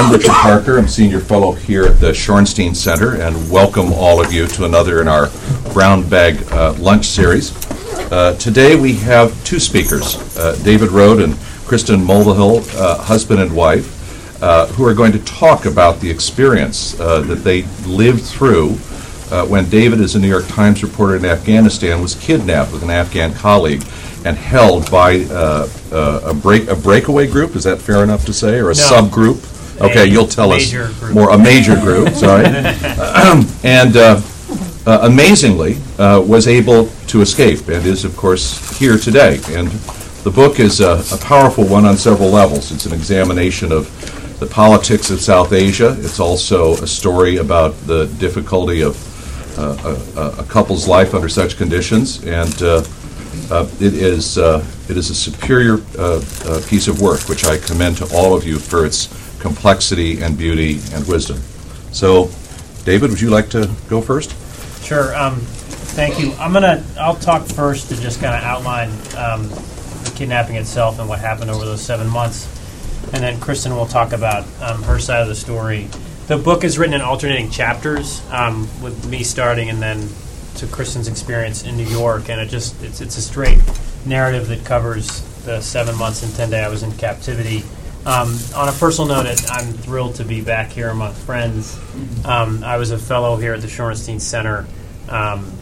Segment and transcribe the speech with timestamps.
[0.00, 0.78] I'm Richard Parker.
[0.78, 5.02] I'm senior fellow here at the Shorenstein Center, and welcome all of you to another
[5.02, 5.28] in our
[5.74, 7.54] Brown Bag uh, Lunch Series.
[8.10, 11.36] Uh, today we have two speakers, uh, David Rohde and
[11.66, 16.98] Kristen Mulvihill, uh, husband and wife, uh, who are going to talk about the experience
[16.98, 18.70] uh, that they lived through
[19.30, 22.90] uh, when David, as a New York Times reporter in Afghanistan, was kidnapped with an
[22.90, 23.82] Afghan colleague
[24.24, 27.54] and held by uh, uh, a break a breakaway group.
[27.54, 28.80] Is that fair enough to say, or a No.
[28.80, 29.58] subgroup?
[29.80, 31.14] Okay, you'll tell us major group.
[31.14, 31.30] more.
[31.30, 32.44] A major group, sorry.
[32.46, 34.20] and uh,
[34.86, 39.40] uh, amazingly, uh, was able to escape and is, of course, here today.
[39.48, 39.68] And
[40.22, 42.72] the book is a, a powerful one on several levels.
[42.72, 43.88] It's an examination of
[44.38, 45.96] the politics of South Asia.
[46.00, 48.96] It's also a story about the difficulty of
[49.58, 52.82] uh, a, a couple's life under such conditions, and uh,
[53.50, 57.58] uh, it is uh, it is a superior uh, uh, piece of work, which I
[57.58, 59.08] commend to all of you for its
[59.40, 61.38] complexity and beauty and wisdom.
[61.92, 62.30] So,
[62.84, 64.36] David, would you like to go first?
[64.84, 65.14] Sure.
[65.16, 66.32] Um, thank you.
[66.34, 66.84] I'm gonna.
[66.98, 71.50] I'll talk first to just kind of outline um, the kidnapping itself and what happened
[71.50, 72.46] over those seven months,
[73.12, 75.88] and then Kristen will talk about um, her side of the story.
[76.28, 80.08] The book is written in alternating chapters, um, with me starting and then
[80.56, 83.58] to Kristen's experience in New York, and it just it's it's a straight
[84.06, 87.64] narrative that covers the seven months and ten day I was in captivity.
[88.06, 91.78] Um, on a personal note, I'm thrilled to be back here among friends.
[92.24, 94.66] Um, I was a fellow here at the Shorenstein Center
[95.10, 95.52] um,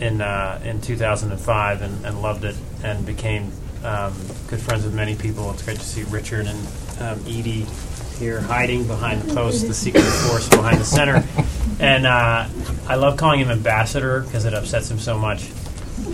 [0.00, 3.52] in uh, in 2005 and, and loved it and became
[3.84, 4.14] um,
[4.48, 5.50] good friends with many people.
[5.50, 6.66] It's great to see Richard and
[7.00, 7.66] um, Edie
[8.18, 11.22] here hiding behind the post, the secret force behind the center.
[11.78, 12.48] And uh,
[12.86, 15.50] I love calling him ambassador because it upsets him so much.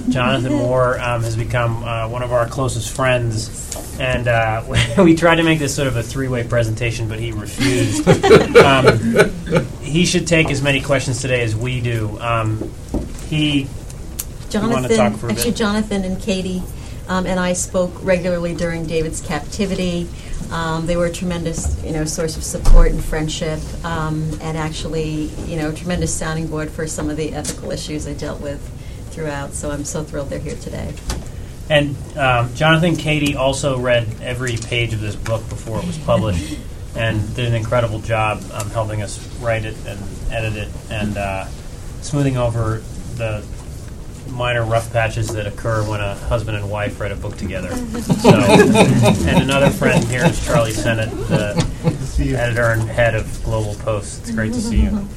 [0.08, 4.62] Jonathan Moore um, has become uh, one of our closest friends, and uh,
[4.98, 8.06] we tried to make this sort of a three-way presentation, but he refused.
[8.58, 8.98] um,
[9.80, 12.18] he should take as many questions today as we do.
[12.20, 12.70] Um,
[13.28, 13.68] he
[14.52, 15.56] wanna Jonathan, talk for a actually, bit?
[15.56, 16.62] Jonathan and Katie
[17.08, 20.08] um, and I spoke regularly during David's captivity.
[20.50, 25.30] Um, they were a tremendous, you know, source of support and friendship, um, and actually,
[25.46, 28.60] you know, a tremendous sounding board for some of the ethical issues I dealt with
[29.18, 29.52] throughout.
[29.52, 30.94] So I'm so thrilled they're here today.
[31.68, 36.58] And um, Jonathan Katie also read every page of this book before it was published
[36.96, 41.46] and did an incredible job um, helping us write it and edit it and uh,
[42.00, 42.82] smoothing over
[43.16, 43.44] the
[44.30, 47.74] minor rough patches that occur when a husband and wife write a book together.
[48.02, 48.30] So,
[49.26, 54.20] and another friend here is Charlie Sennott, the editor and head of Global Post.
[54.20, 55.08] It's great to see you.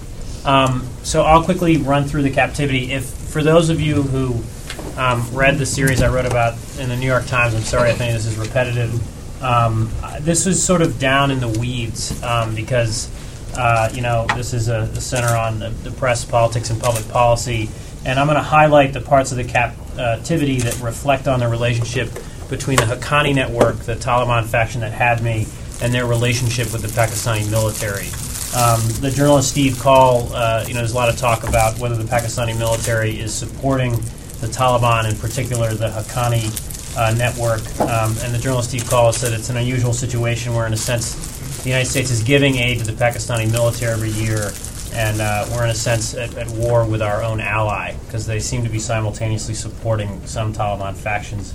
[0.46, 2.92] Um, so I'll quickly run through the captivity.
[2.92, 4.36] If for those of you who
[5.00, 7.94] um, read the series I wrote about in the New York Times, I'm sorry I
[7.94, 8.94] think this is repetitive.
[9.42, 13.10] Um, this was sort of down in the weeds um, because
[13.58, 17.08] uh, you know this is a, a center on the, the press, politics, and public
[17.08, 17.70] policy,
[18.06, 22.12] and I'm going to highlight the parts of the captivity that reflect on the relationship
[22.50, 25.48] between the Haqqani network, the Taliban faction that had me,
[25.82, 28.10] and their relationship with the Pakistani military.
[28.54, 31.96] Um, the journalist Steve Coll, uh, you know, there's a lot of talk about whether
[31.96, 33.92] the Pakistani military is supporting
[34.42, 37.62] the Taliban, in particular the Haqqani uh, network.
[37.80, 41.16] Um, and the journalist Steve Coll said it's an unusual situation where, in a sense,
[41.64, 44.52] the United States is giving aid to the Pakistani military every year,
[44.94, 48.42] and uh, we're in a sense at, at war with our own ally because they
[48.42, 51.54] seem to be simultaneously supporting some Taliban factions,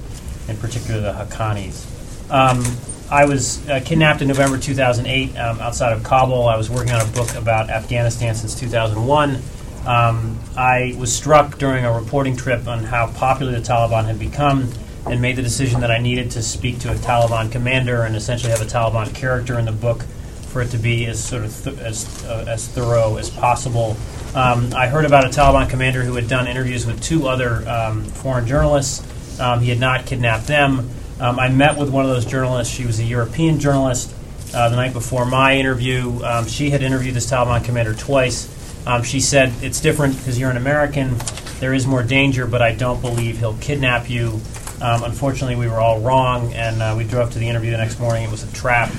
[0.49, 1.85] in particular the Haqqanis.
[2.31, 2.65] Um,
[3.11, 6.49] I was uh, kidnapped in November 2008 um, outside of Kabul.
[6.49, 9.41] I was working on a book about Afghanistan since 2001.
[9.87, 14.73] Um, I was struck during a reporting trip on how popular the Taliban had become
[15.09, 18.51] and made the decision that I needed to speak to a Taliban commander and essentially
[18.51, 20.03] have a Taliban character in the book
[20.49, 23.97] for it to be as sort of th- as, uh, as thorough as possible.
[24.35, 28.03] Um, I heard about a Taliban commander who had done interviews with two other um,
[28.05, 29.05] foreign journalists.
[29.39, 30.91] Um, he had not kidnapped them.
[31.19, 32.75] Um, I met with one of those journalists.
[32.75, 34.15] She was a European journalist.
[34.55, 38.53] Uh, the night before my interview, um, she had interviewed this Taliban commander twice.
[38.87, 41.17] Um, she said, It's different because you're an American.
[41.59, 44.41] There is more danger, but I don't believe he'll kidnap you.
[44.81, 47.99] Um, unfortunately, we were all wrong, and uh, we drove to the interview the next
[47.99, 48.25] morning.
[48.25, 48.93] It was a trap.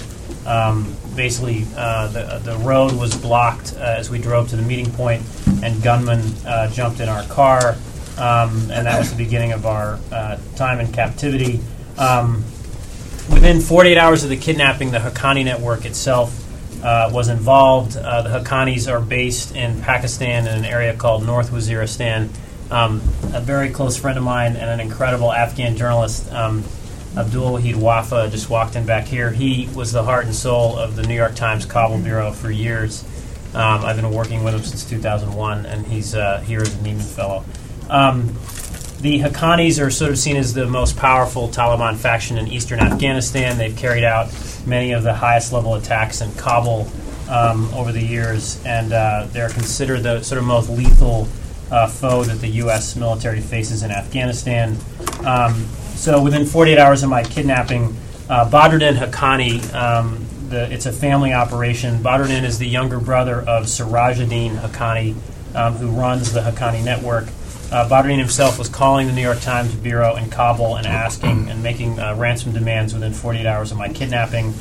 [0.47, 4.91] Um, basically, uh, the, the road was blocked uh, as we drove to the meeting
[4.91, 5.21] point,
[5.61, 7.75] and gunmen uh, jumped in our car,
[8.17, 11.61] um, and that was the beginning of our uh, time in captivity.
[11.97, 12.43] Um,
[13.29, 16.43] within 48 hours of the kidnapping, the Haqqani network itself
[16.83, 17.97] uh, was involved.
[17.97, 22.29] Uh, the Haqqanis are based in Pakistan in an area called North Waziristan.
[22.69, 22.97] Um,
[23.33, 26.63] a very close friend of mine and an incredible Afghan journalist um,
[27.17, 29.31] Abdul Wahid Wafa just walked in back here.
[29.31, 33.03] He was the heart and soul of the New York Times Kabul Bureau for years.
[33.55, 37.01] Um, I've been working with him since 2001, and he's uh, here as a Nieman
[37.01, 37.43] Fellow.
[37.89, 38.35] Um,
[38.99, 43.57] the Haqqanis are sort of seen as the most powerful Taliban faction in eastern Afghanistan.
[43.57, 44.27] They've carried out
[44.65, 46.87] many of the highest level attacks in Kabul
[47.29, 51.27] um, over the years, and uh, they're considered the sort of most lethal
[51.69, 52.95] uh, foe that the U.S.
[52.95, 54.77] military faces in Afghanistan.
[55.25, 55.53] Um,
[55.95, 57.95] so within 48 hours of my kidnapping,
[58.29, 62.01] uh, Badruddin Haqqani, um, the, it's a family operation.
[62.01, 65.15] Badruddin is the younger brother of Sirajuddin Haqqani,
[65.55, 67.25] um, who runs the Haqqani network.
[67.69, 71.61] Uh, Badruddin himself was calling the New York Times bureau in Kabul and asking and
[71.61, 74.53] making uh, ransom demands within 48 hours of my kidnapping.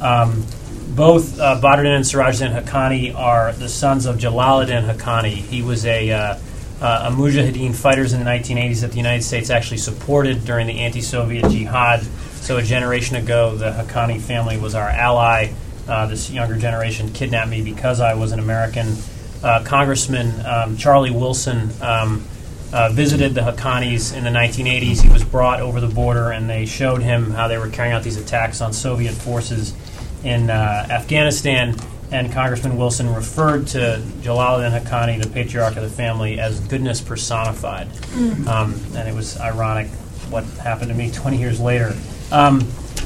[0.00, 0.46] Um,
[0.94, 5.34] both uh, Badruddin and Sirajuddin Haqqani are the sons of Jalaluddin Haqqani.
[5.34, 6.38] He was a, uh,
[6.80, 10.80] uh, a Mujahideen fighters in the 1980s that the United States actually supported during the
[10.80, 12.02] anti-Soviet jihad.
[12.36, 15.52] So a generation ago, the Haqqani family was our ally.
[15.86, 18.96] Uh, this younger generation kidnapped me because I was an American.
[19.42, 22.24] Uh, Congressman um, Charlie Wilson um,
[22.76, 25.00] uh, visited the Haqqanis in the 1980s.
[25.00, 28.02] He was brought over the border, and they showed him how they were carrying out
[28.02, 29.72] these attacks on Soviet forces
[30.22, 31.74] in uh, Afghanistan.
[32.12, 37.88] And Congressman Wilson referred to Jalaluddin Haqqani, the patriarch of the family, as goodness personified.
[38.46, 39.86] Um, and it was ironic
[40.28, 41.96] what happened to me 20 years later.
[42.30, 42.58] Um,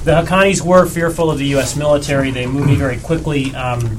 [0.03, 1.77] the Haqqanis were fearful of the U.S.
[1.77, 2.33] military.
[2.33, 3.97] They moved me very quickly um,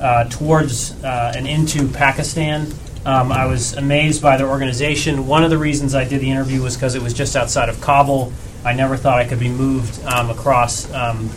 [0.00, 2.72] uh, towards uh, and into Pakistan.
[3.04, 5.26] Um, I was amazed by their organization.
[5.26, 7.80] One of the reasons I did the interview was because it was just outside of
[7.80, 8.32] Kabul.
[8.64, 11.28] I never thought I could be moved um, across um,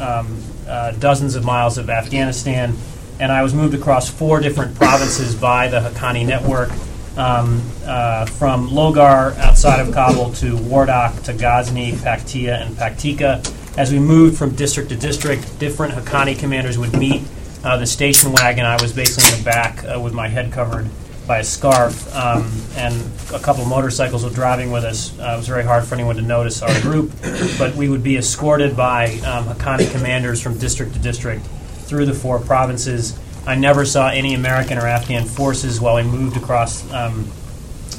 [0.00, 2.74] um, uh, dozens of miles of Afghanistan.
[3.20, 6.70] And I was moved across four different provinces by the Haqqani network,
[7.16, 13.78] um, uh, from Logar outside of Kabul to Wardak to Ghazni, Paktia, and Paktika.
[13.78, 17.22] As we moved from district to district, different Haqqani commanders would meet.
[17.62, 20.90] Uh, the station wagon, I was basically in the back uh, with my head covered
[21.26, 22.94] by a scarf, um, and
[23.32, 25.16] a couple motorcycles were driving with us.
[25.18, 27.12] Uh, it was very hard for anyone to notice our group,
[27.58, 31.46] but we would be escorted by um, Haqqani commanders from district to district
[31.86, 33.18] through the four provinces.
[33.46, 37.30] I never saw any American or Afghan forces while we moved across um,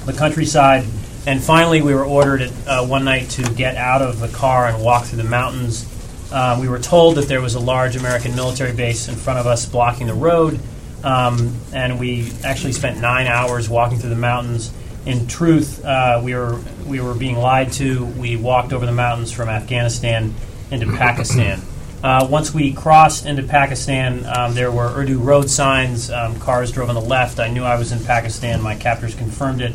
[0.05, 0.85] the countryside.
[1.25, 4.67] And finally, we were ordered at, uh, one night to get out of the car
[4.67, 5.89] and walk through the mountains.
[6.31, 9.47] Uh, we were told that there was a large American military base in front of
[9.47, 10.59] us blocking the road.
[11.03, 14.71] Um, and we actually spent nine hours walking through the mountains.
[15.05, 18.05] In truth, uh, we were we were being lied to.
[18.05, 20.33] We walked over the mountains from Afghanistan
[20.71, 21.61] into Pakistan.
[22.03, 26.11] Uh, once we crossed into Pakistan, um, there were Urdu road signs.
[26.11, 27.39] Um, cars drove on the left.
[27.39, 28.61] I knew I was in Pakistan.
[28.61, 29.73] My captors confirmed it,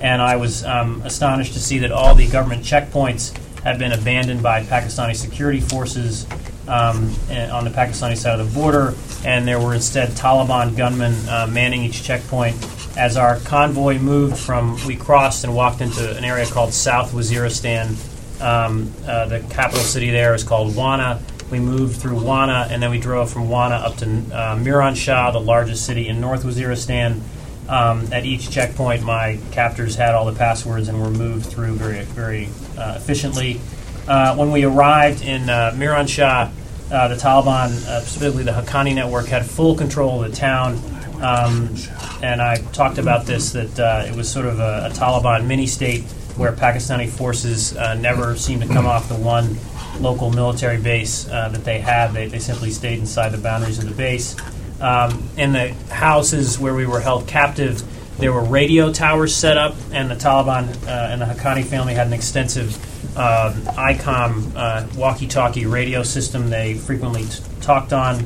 [0.00, 4.42] and I was um, astonished to see that all the government checkpoints had been abandoned
[4.42, 6.26] by Pakistani security forces
[6.66, 11.14] um, eh, on the Pakistani side of the border, and there were instead Taliban gunmen
[11.28, 12.56] uh, manning each checkpoint.
[12.96, 17.96] As our convoy moved from, we crossed and walked into an area called South Waziristan.
[18.40, 21.20] Um, uh, the capital city there is called Wana.
[21.50, 25.30] We moved through Wana, and then we drove from Wana up to uh, Miran Shah,
[25.30, 27.20] the largest city in North Waziristan.
[27.68, 32.04] Um, at each checkpoint, my captors had all the passwords and were moved through very,
[32.04, 32.48] very
[32.78, 33.60] uh, efficiently.
[34.06, 36.50] Uh, when we arrived in uh, Miran Shah,
[36.90, 40.76] uh, the Taliban, uh, specifically the Haqqani network, had full control of the town.
[41.22, 41.74] Um,
[42.22, 45.66] and I talked about this that uh, it was sort of a, a Taliban mini
[45.66, 46.04] state
[46.36, 49.56] where Pakistani forces uh, never seemed to come off the one
[50.00, 52.12] local military base uh, that they had.
[52.12, 54.36] They, they simply stayed inside the boundaries of the base.
[54.80, 57.82] Um, in the houses where we were held captive,
[58.18, 62.12] there were radio towers set up, and the Taliban and the Haqqani family had an
[62.12, 62.76] extensive
[63.16, 68.24] um, ICOM uh, walkie-talkie radio system they frequently t- talked on.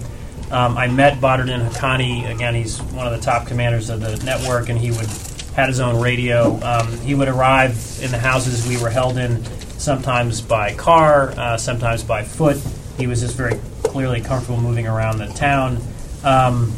[0.50, 2.30] Um, I met Badruddin Haqqani.
[2.34, 5.08] Again, he's one of the top commanders of the network, and he would
[5.54, 6.58] had his own radio.
[6.62, 7.72] Um, he would arrive
[8.02, 9.44] in the houses we were held in,
[9.78, 12.58] sometimes by car, uh, sometimes by foot.
[12.98, 15.78] He was just very clearly comfortable moving around the town.
[16.24, 16.72] Um,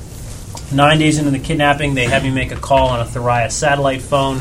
[0.72, 4.02] nine days into the kidnapping, they had me make a call on a Thuraya satellite
[4.02, 4.38] phone.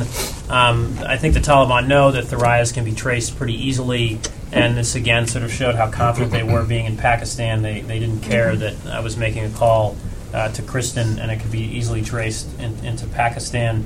[0.54, 4.20] Um, I think the Taliban know that Thurayas can be traced pretty easily,
[4.52, 7.64] and this again sort of showed how confident they were being in Pakistan.
[7.64, 9.98] They, they didn't care that I was making a call
[10.32, 13.84] uh, to Kristen and it could be easily traced in, into Pakistan.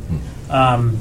[0.50, 1.00] Um,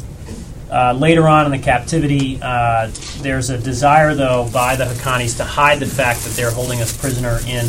[0.71, 5.45] uh, later on in the captivity, uh, there's a desire, though, by the Haqqanis to
[5.45, 7.67] hide the fact that they're holding us prisoner in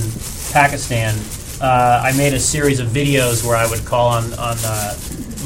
[0.51, 1.16] Pakistan.
[1.60, 4.94] Uh, I made a series of videos where I would call on, on uh,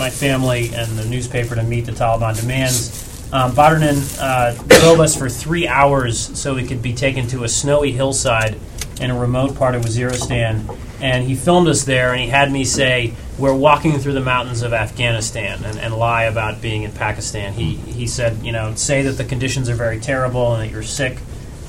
[0.02, 3.08] my family and the newspaper to meet the Taliban demands.
[3.32, 7.48] Um, Badruddin uh, drove us for three hours so we could be taken to a
[7.48, 8.58] snowy hillside
[9.00, 10.76] in a remote part of Waziristan.
[11.02, 14.64] And he filmed us there, and he had me say, We're walking through the mountains
[14.64, 17.54] of Afghanistan, and, and lie about being in Pakistan.
[17.54, 20.82] He, he said, You know, say that the conditions are very terrible and that you're
[20.82, 21.20] sick.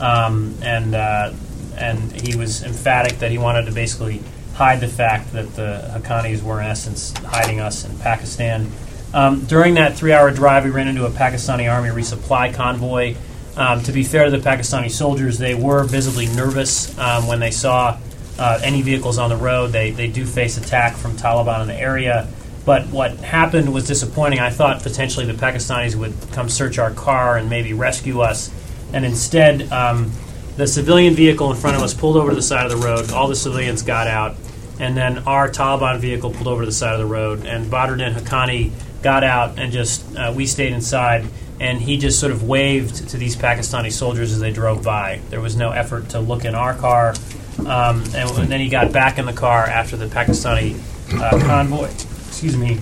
[0.01, 1.35] Um, and, uh,
[1.77, 4.23] and he was emphatic that he wanted to basically
[4.62, 8.71] hide the fact that the Haqqanis were, in essence, hiding us in Pakistan.
[9.12, 13.16] Um, during that three hour drive, we ran into a Pakistani Army resupply convoy.
[13.57, 17.50] Um, to be fair to the Pakistani soldiers, they were visibly nervous um, when they
[17.50, 17.99] saw
[18.38, 19.73] uh, any vehicles on the road.
[19.73, 22.28] They, they do face attack from Taliban in the area.
[22.64, 24.38] But what happened was disappointing.
[24.38, 28.49] I thought potentially the Pakistanis would come search our car and maybe rescue us.
[28.92, 30.12] And instead, um,
[30.57, 33.11] the civilian vehicle in front of us pulled over to the side of the road.
[33.11, 34.37] All the civilians got out.
[34.83, 37.47] And then our Taliban vehicle pulled over to the side of the road.
[37.47, 41.25] And Badruddin Haqqani got out and just, uh, we stayed inside.
[41.61, 45.21] And he just sort of waved to these Pakistani soldiers as they drove by.
[45.31, 47.15] There was no effort to look in our car.
[47.61, 50.81] Um, and, and then he got back in the car after the Pakistani
[51.15, 51.89] uh, convoy,
[52.27, 52.81] excuse me,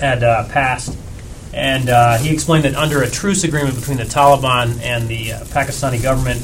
[0.00, 0.98] had uh, passed.
[1.52, 5.44] And uh, he explained that under a truce agreement between the Taliban and the uh,
[5.44, 6.40] Pakistani government,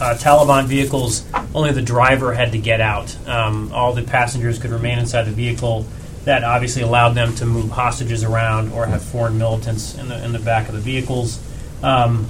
[0.00, 3.16] uh, Taliban vehicles, only the driver had to get out.
[3.28, 5.86] Um, all the passengers could remain inside the vehicle.
[6.24, 10.32] That obviously allowed them to move hostages around or have foreign militants in the in
[10.32, 11.40] the back of the vehicles.
[11.82, 12.26] Um,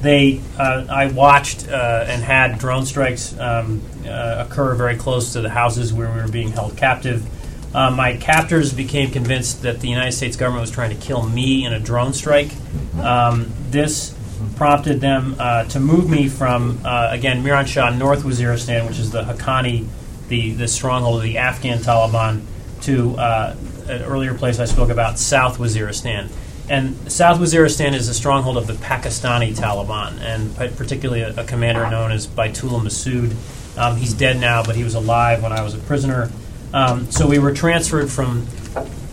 [0.00, 5.42] they, uh, I watched uh, and had drone strikes um, uh, occur very close to
[5.42, 7.26] the houses where we were being held captive.
[7.74, 11.64] Uh, my captors became convinced that the United States government was trying to kill me
[11.64, 12.50] in a drone strike.
[12.98, 14.14] Um, this
[14.56, 19.10] prompted them uh, to move me from, uh, again, Miran Shah, North Waziristan, which is
[19.10, 19.86] the Haqqani,
[20.28, 22.42] the, the stronghold of the Afghan Taliban,
[22.82, 23.56] to uh,
[23.88, 26.30] an earlier place I spoke about, South Waziristan.
[26.68, 31.44] And South Waziristan is a stronghold of the Pakistani Taliban, and pa- particularly a, a
[31.44, 33.34] commander known as Baitullah Mehsud.
[33.76, 36.30] Um, he's dead now, but he was alive when I was a prisoner.
[36.72, 38.46] Um, so we were transferred from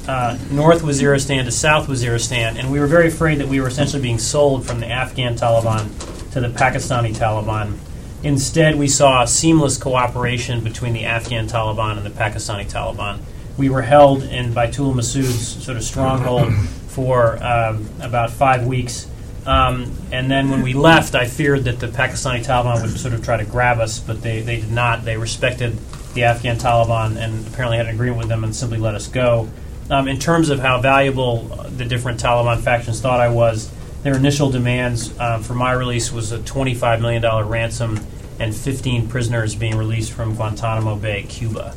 [0.08, 4.02] uh, North Waziristan to South Waziristan, and we were very afraid that we were essentially
[4.02, 5.90] being sold from the Afghan Taliban
[6.32, 7.78] to the Pakistani Taliban.
[8.24, 13.20] Instead, we saw seamless cooperation between the Afghan Taliban and the Pakistani Taliban.
[13.58, 16.54] We were held in Baitul Mehsud's sort of stronghold
[16.88, 19.08] for um, about five weeks.
[19.46, 23.24] Um, and then when we left, I feared that the Pakistani Taliban would sort of
[23.24, 25.06] try to grab us, but they, they did not.
[25.06, 25.78] They respected
[26.14, 29.48] the Afghan Taliban and apparently had an agreement with them and simply let us go.
[29.89, 33.72] Um, in terms of how valuable the different Taliban factions thought I was,
[34.03, 38.00] their initial demands um, for my release was a $25 million ransom
[38.39, 41.75] and 15 prisoners being released from Guantanamo Bay, Cuba.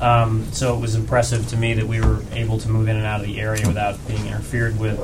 [0.00, 3.06] Um, so it was impressive to me that we were able to move in and
[3.06, 4.98] out of the area without being interfered with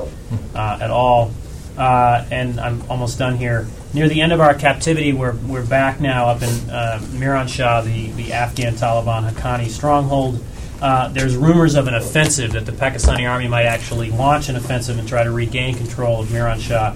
[0.53, 1.31] uh, at all.
[1.77, 3.65] Uh, and I'm almost done here.
[3.93, 7.79] Near the end of our captivity, we're, we're back now up in uh, Miran Shah,
[7.81, 10.43] the, the Afghan Taliban Haqqani stronghold.
[10.81, 14.97] Uh, there's rumors of an offensive that the Pakistani army might actually launch an offensive
[14.97, 16.93] and try to regain control of Miran Shah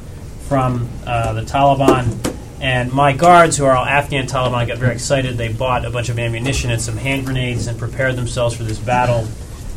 [0.48, 2.36] from uh, the Taliban.
[2.62, 5.38] And my guards, who are all Afghan Taliban, got very excited.
[5.38, 8.80] They bought a bunch of ammunition and some hand grenades and prepared themselves for this
[8.80, 9.28] battle.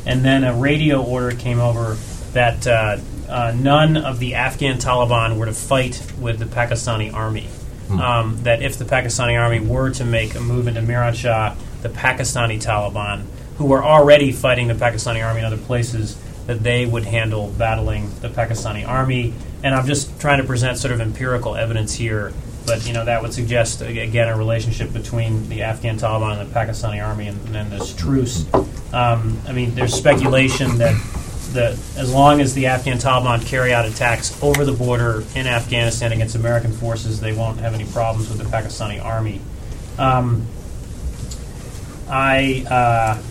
[0.06, 1.96] And then a radio order came over
[2.32, 2.98] that uh,
[3.28, 7.48] uh, none of the Afghan Taliban were to fight with the Pakistani army.
[7.88, 11.88] Um, that if the Pakistani army were to make a move into Miran Shah, the
[11.88, 13.24] Pakistani Taliban,
[13.58, 18.10] who were already fighting the Pakistani army in other places, that they would handle battling
[18.20, 19.34] the Pakistani army.
[19.62, 22.32] And I'm just trying to present sort of empirical evidence here,
[22.66, 26.54] but you know that would suggest again a relationship between the Afghan Taliban and the
[26.54, 28.46] Pakistani army, and, and then this truce.
[28.92, 30.94] Um, I mean, there's speculation that
[31.52, 36.12] the as long as the Afghan Taliban carry out attacks over the border in Afghanistan
[36.12, 39.40] against American forces, they won't have any problems with the Pakistani army.
[39.98, 40.46] Um,
[42.08, 43.22] I uh,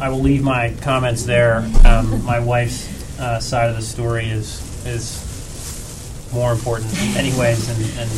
[0.00, 1.68] I will leave my comments there.
[1.84, 8.10] Um, my wife's uh, side of the story is is more important anyways, and, and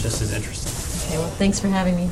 [0.00, 0.72] just as interesting.
[1.06, 2.10] Okay, well, thanks for having me.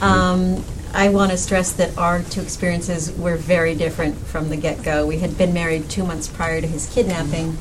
[0.00, 0.62] Um,
[0.94, 5.06] I want to stress that our two experiences were very different from the get-go.
[5.06, 7.56] We had been married two months prior to his kidnapping.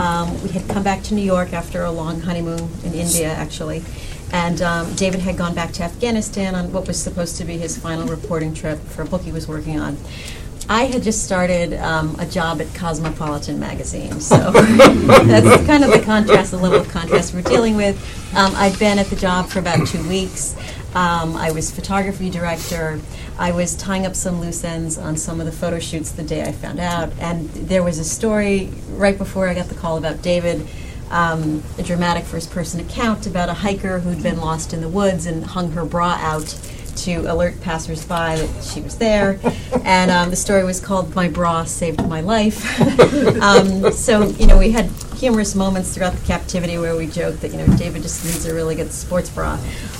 [0.00, 3.84] Um, we had come back to New York after a long honeymoon in India, actually.
[4.32, 7.76] And um, David had gone back to Afghanistan on what was supposed to be his
[7.76, 9.98] final reporting trip for a book he was working on.
[10.68, 16.02] I had just started um, a job at Cosmopolitan magazine, so that's kind of the
[16.04, 17.96] contrast, the level of contrast we're dealing with.
[18.34, 20.56] Um, I'd been at the job for about two weeks.
[20.94, 23.00] Um, I was photography director.
[23.38, 26.42] I was tying up some loose ends on some of the photo shoots the day
[26.42, 30.22] I found out, and there was a story right before I got the call about
[30.22, 30.66] David
[31.12, 35.44] um, a dramatic first-person account about a hiker who'd been lost in the woods and
[35.44, 36.58] hung her bra out
[36.94, 39.38] to alert passersby that she was there.
[39.84, 42.80] And um, the story was called "My Bra Saved My Life."
[43.42, 47.52] um, so you know, we had humorous moments throughout the captivity where we joked that
[47.52, 49.58] you know David just needs a really good sports bra.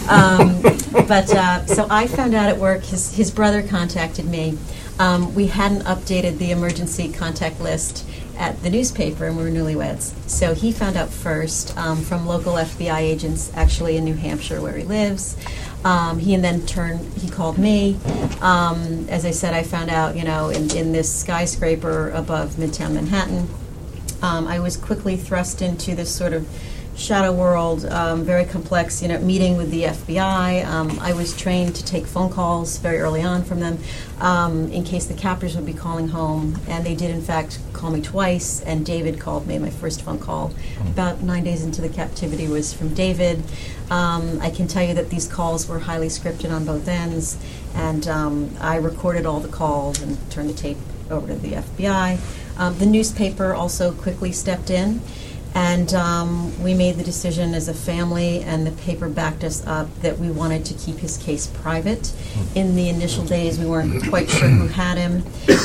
[0.09, 0.61] Um,
[1.07, 2.83] but uh, so I found out at work.
[2.83, 4.59] His his brother contacted me.
[4.99, 8.07] Um, we hadn't updated the emergency contact list
[8.39, 10.13] at the newspaper, and we were newlyweds.
[10.29, 14.77] So he found out first um, from local FBI agents, actually in New Hampshire, where
[14.77, 15.37] he lives.
[15.85, 17.01] Um, he and then turned.
[17.15, 17.99] He called me.
[18.41, 22.93] Um, as I said, I found out, you know, in, in this skyscraper above Midtown
[22.93, 23.49] Manhattan.
[24.23, 26.49] Um, I was quickly thrust into this sort of
[27.03, 30.65] shadow world, um, very complex, you know, meeting with the FBI.
[30.65, 33.79] Um, I was trained to take phone calls very early on from them
[34.21, 37.91] um, in case the captors would be calling home, and they did in fact call
[37.91, 38.61] me twice.
[38.63, 39.59] And David called me.
[39.59, 43.43] My first phone call, about nine days into the captivity, was from David.
[43.91, 47.37] Um, I can tell you that these calls were highly scripted on both ends,
[47.75, 50.79] and um, I recorded all the calls and turned the tape
[51.11, 52.21] over to the FBI.
[52.59, 55.01] Um, the newspaper also quickly stepped in.
[55.55, 59.95] And um, we made the decision as a family, and the paper backed us up
[60.01, 62.13] that we wanted to keep his case private.
[62.55, 65.23] In the initial days, we weren't quite sure who had him.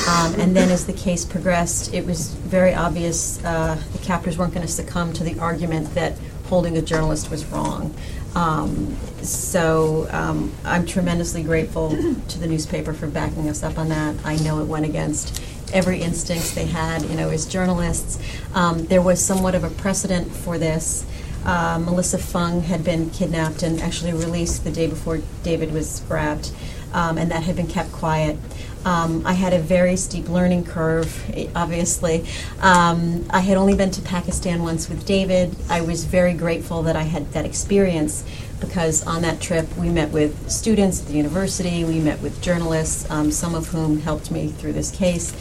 [0.10, 4.54] Um, and then as the case progressed, it was very obvious uh, the captors weren't
[4.54, 7.94] going to succumb to the argument that holding a journalist was wrong.
[8.36, 14.16] Um, so um, I'm tremendously grateful to the newspaper for backing us up on that.
[14.24, 15.42] I know it went against
[15.74, 18.20] every instinct they had, you know, as journalists.
[18.54, 21.06] Um, there was somewhat of a precedent for this.
[21.46, 26.52] Uh, Melissa Fung had been kidnapped and actually released the day before David was grabbed,
[26.94, 28.38] um, and that had been kept quiet.
[28.86, 31.24] Um, I had a very steep learning curve,
[31.56, 32.26] obviously.
[32.62, 35.56] Um, I had only been to Pakistan once with David.
[35.70, 38.24] I was very grateful that I had that experience
[38.60, 43.10] because on that trip we met with students at the university, we met with journalists,
[43.10, 45.36] um, some of whom helped me through this case.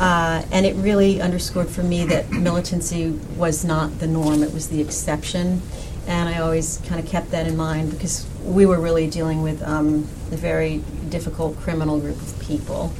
[0.00, 4.68] Uh, and it really underscored for me that militancy was not the norm, it was
[4.68, 5.62] the exception.
[6.06, 9.62] And I always kind of kept that in mind because we were really dealing with
[9.62, 10.82] um, a very
[11.14, 12.92] difficult criminal group of people.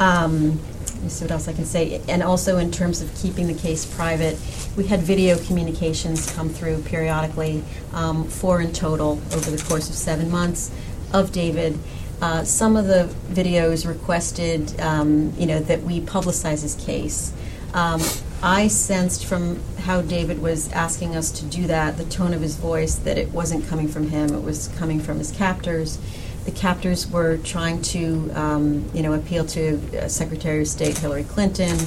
[0.00, 0.58] Um,
[0.94, 2.00] let me see what else I can say.
[2.08, 4.36] And also, in terms of keeping the case private,
[4.76, 7.62] we had video communications come through periodically,
[7.92, 10.72] um, four in total over the course of seven months,
[11.12, 11.78] of David.
[12.20, 13.02] Uh, some of the
[13.40, 17.32] videos requested, um, you know, that we publicize his case.
[17.72, 18.00] Um,
[18.42, 22.56] I sensed from how David was asking us to do that, the tone of his
[22.56, 25.98] voice, that it wasn't coming from him, it was coming from his captors.
[26.44, 31.24] The captors were trying to, um, you know, appeal to uh, Secretary of State Hillary
[31.24, 31.78] Clinton,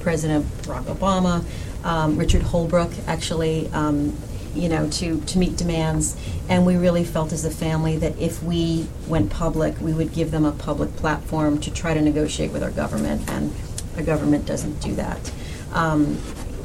[0.00, 1.44] President Barack Obama,
[1.84, 4.16] um, Richard Holbrooke, actually, um,
[4.54, 6.16] you know, to, to meet demands.
[6.48, 10.30] And we really felt as a family that if we went public, we would give
[10.30, 13.52] them a public platform to try to negotiate with our government, and
[13.96, 15.32] our government doesn't do that.
[15.72, 16.18] Um,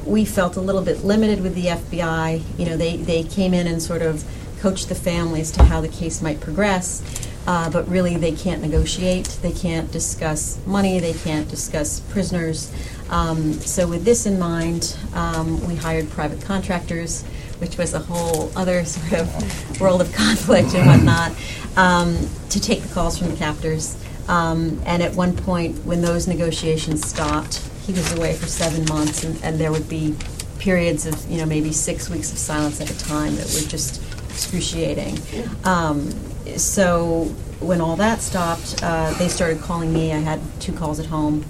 [0.05, 2.43] we felt a little bit limited with the FBI.
[2.59, 4.23] You know, they, they came in and sort of
[4.59, 7.01] coached the families to how the case might progress,
[7.49, 9.25] uh, but really they can't negotiate.
[9.41, 10.99] They can't discuss money.
[10.99, 12.71] They can't discuss prisoners.
[13.09, 17.23] Um, so, with this in mind, um, we hired private contractors,
[17.57, 21.31] which was a whole other sort of world of conflict and whatnot,
[21.75, 23.97] um, to take the calls from the captors.
[24.27, 29.23] Um, and at one point, when those negotiations stopped, he was away for seven months,
[29.23, 30.15] and, and there would be
[30.59, 34.03] periods of, you know, maybe six weeks of silence at a time that were just
[34.29, 35.17] excruciating.
[35.63, 36.13] Um,
[36.57, 37.25] so
[37.59, 40.13] when all that stopped, uh, they started calling me.
[40.13, 41.45] I had two calls at home.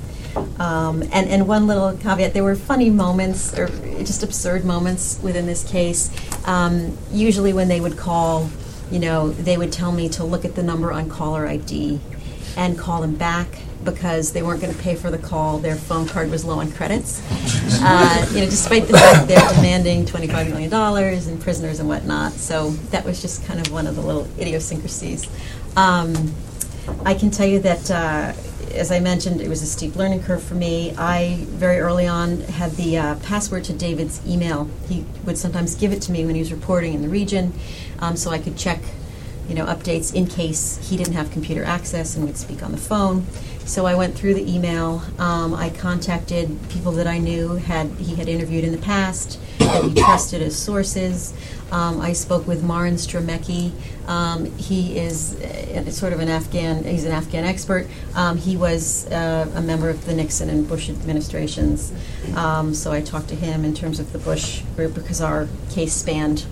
[0.60, 3.68] Um, and, and one little caveat there were funny moments, or
[4.00, 6.12] just absurd moments within this case.
[6.46, 8.50] Um, usually, when they would call,
[8.92, 12.00] you know, they would tell me to look at the number on caller ID
[12.58, 13.48] and call them back
[13.84, 15.58] because they weren't going to pay for the call.
[15.60, 17.22] Their phone card was low on credits.
[17.82, 22.34] Uh, you know, despite the fact they're demanding $25 million and prisoners and whatnot.
[22.34, 25.30] So that was just kind of one of the little idiosyncrasies.
[25.78, 26.34] Um,
[27.06, 28.34] I can tell you that, uh,
[28.74, 30.94] as I mentioned, it was a steep learning curve for me.
[30.98, 34.70] I, very early on, had the uh, password to David's email.
[34.88, 37.54] He would sometimes give it to me when he was reporting in the region
[38.00, 38.82] um, so I could check
[39.50, 42.78] you know, updates in case he didn't have computer access and would speak on the
[42.78, 43.26] phone.
[43.70, 45.04] So I went through the email.
[45.20, 49.84] Um, I contacted people that I knew had he had interviewed in the past that
[49.84, 51.36] he trusted as sources.
[51.72, 53.72] Um, I spoke with Marin Strmecki.
[54.08, 56.84] Um, he is uh, sort of an Afghan.
[56.84, 57.86] He's an Afghan expert.
[58.16, 61.94] Um, he was uh, a member of the Nixon and Bush administrations.
[62.36, 65.94] Um, so I talked to him in terms of the Bush group because our case
[65.94, 66.44] spanned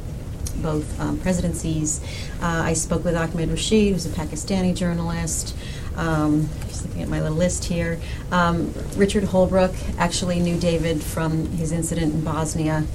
[0.61, 1.99] both um, presidencies.
[2.41, 5.55] Uh, I spoke with Ahmed Rashid, who's a Pakistani journalist.
[5.97, 7.99] Um, just looking at my little list here.
[8.31, 12.85] Um, Richard Holbrooke actually knew David from his incident in Bosnia,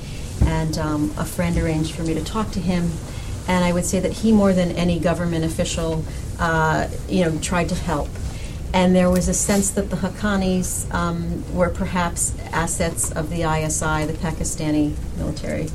[0.45, 2.91] and um, a friend arranged for me to talk to him.
[3.49, 6.05] And I would say that he, more than any government official,
[6.39, 8.09] uh, you know, tried to help.
[8.73, 14.07] And there was a sense that the Haqqanis um, were perhaps assets of the ISI,
[14.07, 15.69] the Pakistani military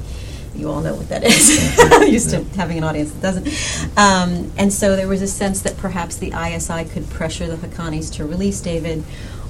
[0.58, 1.78] you all know what that is.
[1.80, 3.98] I'm used to having an audience that doesn't.
[3.98, 8.13] Um, and so there was a sense that perhaps the ISI could pressure the Haqqanis
[8.15, 9.04] to release David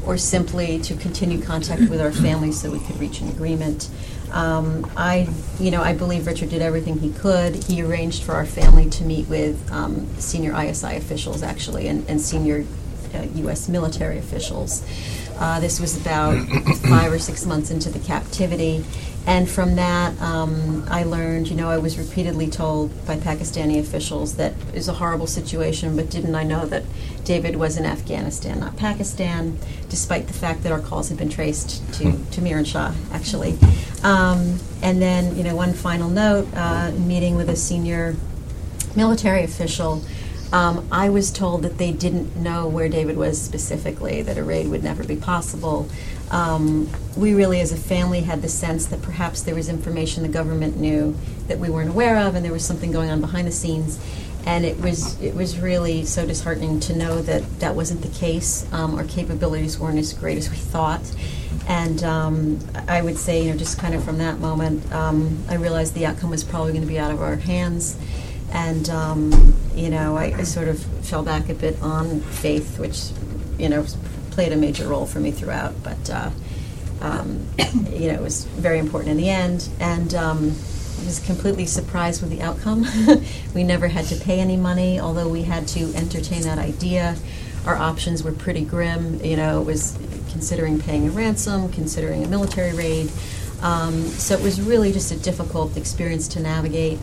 [0.05, 3.89] or simply to continue contact with our families so we could reach an agreement.
[4.31, 7.55] Um, I, you know, I believe Richard did everything he could.
[7.55, 12.19] He arranged for our family to meet with um, senior ISI officials, actually, and, and
[12.19, 12.65] senior
[13.13, 13.69] uh, U.S.
[13.69, 14.83] military officials.
[15.39, 16.37] Uh, this was about
[16.89, 18.83] five or six months into the captivity,
[19.27, 24.37] and from that, um, I learned, you know, I was repeatedly told by Pakistani officials
[24.37, 26.83] that it was a horrible situation, but didn't I know that
[27.25, 31.83] David was in Afghanistan, not Pakistan, despite the fact that our calls had been traced
[31.95, 32.65] to, to Miran
[33.11, 33.59] actually.
[34.01, 38.15] Um, and then, you know, one final note, uh, meeting with a senior
[38.95, 40.01] military official
[40.53, 44.67] um, I was told that they didn't know where David was specifically, that a raid
[44.69, 45.89] would never be possible.
[46.31, 50.29] Um, we really, as a family, had the sense that perhaps there was information the
[50.29, 51.15] government knew
[51.47, 53.99] that we weren't aware of, and there was something going on behind the scenes.
[54.45, 58.65] And it was it was really so disheartening to know that that wasn't the case.
[58.71, 61.01] Um, our capabilities weren't as great as we thought.
[61.67, 65.55] And um, I would say, you know, just kind of from that moment, um, I
[65.55, 67.97] realized the outcome was probably going to be out of our hands
[68.51, 73.09] and um, you know, I, I, sort of fell back a bit on faith, which
[73.59, 73.85] you know
[74.31, 75.73] played a major role for me throughout.
[75.83, 76.29] But uh,
[77.01, 77.45] um,
[77.91, 80.37] you know, it was very important in the end, and um,
[81.01, 82.85] I was completely surprised with the outcome.
[83.53, 87.15] we never had to pay any money, although we had to entertain that idea.
[87.65, 89.23] Our options were pretty grim.
[89.23, 89.97] You know, it was
[90.31, 93.11] considering paying a ransom, considering a military raid.
[93.61, 96.99] Um, so it was really just a difficult experience to navigate.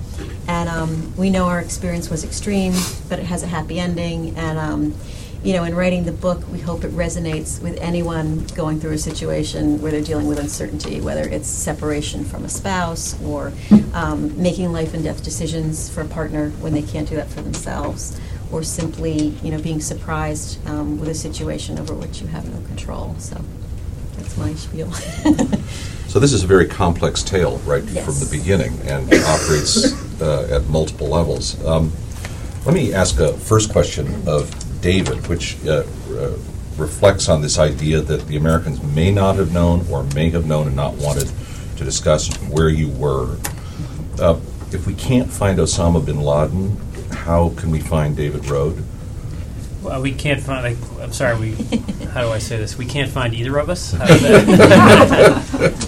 [0.46, 2.74] And um, we know our experience was extreme,
[3.08, 4.36] but it has a happy ending.
[4.36, 4.94] And, um,
[5.42, 8.98] you know, in writing the book, we hope it resonates with anyone going through a
[8.98, 13.52] situation where they're dealing with uncertainty, whether it's separation from a spouse or
[13.92, 17.42] um, making life and death decisions for a partner when they can't do that for
[17.42, 18.18] themselves,
[18.50, 22.66] or simply, you know, being surprised um, with a situation over which you have no
[22.66, 23.14] control.
[23.18, 23.38] So
[24.16, 24.90] that's my spiel.
[26.14, 28.04] So this is a very complex tale right yes.
[28.04, 31.60] from the beginning and operates uh, at multiple levels.
[31.66, 31.92] Um,
[32.64, 34.48] let me ask a first question of
[34.80, 36.36] David, which uh, uh,
[36.76, 40.68] reflects on this idea that the Americans may not have known or may have known
[40.68, 41.28] and not wanted
[41.78, 43.36] to discuss where you were.
[44.20, 44.38] Uh,
[44.70, 46.76] if we can't find Osama bin Laden,
[47.10, 48.84] how can we find David Rohde?
[49.84, 50.64] Well, we can't find.
[50.64, 51.38] Like, I'm sorry.
[51.38, 51.52] We.
[52.12, 52.78] how do I say this?
[52.78, 53.94] We can't find either of us.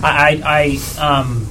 [0.02, 1.48] I, I, um,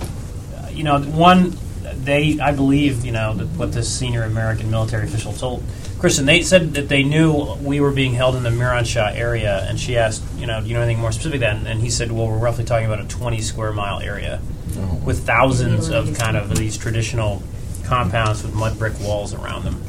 [0.72, 1.58] you know, one.
[1.96, 5.64] They, I believe, you know, what this senior American military official told
[5.98, 6.28] Kristen.
[6.28, 9.80] They said that they knew we were being held in the Miran Shah area, and
[9.80, 11.66] she asked, you know, do you know anything more specific than?
[11.66, 14.40] And he said, well, we're roughly talking about a 20 square mile area
[14.78, 15.02] oh.
[15.04, 17.42] with thousands of kind of these traditional
[17.86, 19.82] compounds with mud brick walls around them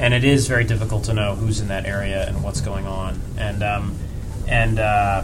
[0.00, 3.20] and it is very difficult to know who's in that area and what's going on.
[3.36, 3.94] And um,
[4.48, 5.22] and uh,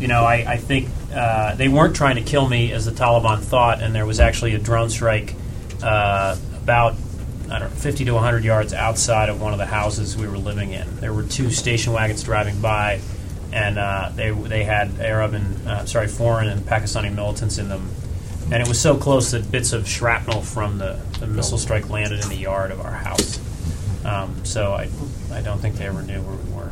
[0.00, 3.40] you know, I, I think uh, they weren't trying to kill me as the Taliban
[3.40, 5.34] thought, and there was actually a drone strike
[5.82, 6.96] uh, about
[7.48, 10.36] I don't know, 50 to 100 yards outside of one of the houses we were
[10.36, 10.96] living in.
[10.96, 13.00] There were two station wagons driving by,
[13.52, 17.88] and uh, they they had Arab and uh, sorry foreign and Pakistani militants in them.
[18.50, 22.22] And it was so close that bits of shrapnel from the, the missile strike landed
[22.22, 23.38] in the yard of our house.
[24.08, 24.88] Um, so I,
[25.32, 26.70] I don't think they ever knew where we were.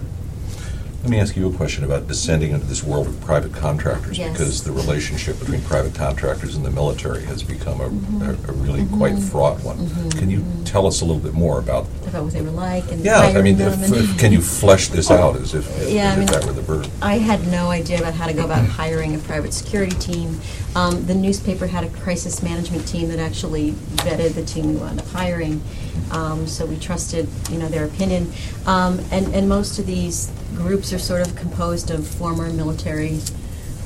[1.06, 4.32] Let me ask you a question about descending into this world of private contractors, Yes.
[4.32, 8.22] because the relationship between private contractors and the military has become a, Mm-hmm.
[8.22, 9.88] a, a really quite fraught one.
[10.10, 11.86] Can you tell us a little bit more about?
[12.08, 15.08] About what they were like and Yeah, I mean, if, if- can you flesh this
[15.08, 16.88] out as if, as Yeah, I if that were the bird?
[17.00, 20.40] I had no idea about how to go about hiring a private security team.
[20.74, 24.98] Um, the newspaper had a crisis management team that actually vetted the team we wound
[24.98, 25.62] up hiring.
[26.10, 28.32] Um, so we trusted, you know, their opinion.
[28.66, 33.20] Um, and, and most of these groups are sort of composed of former military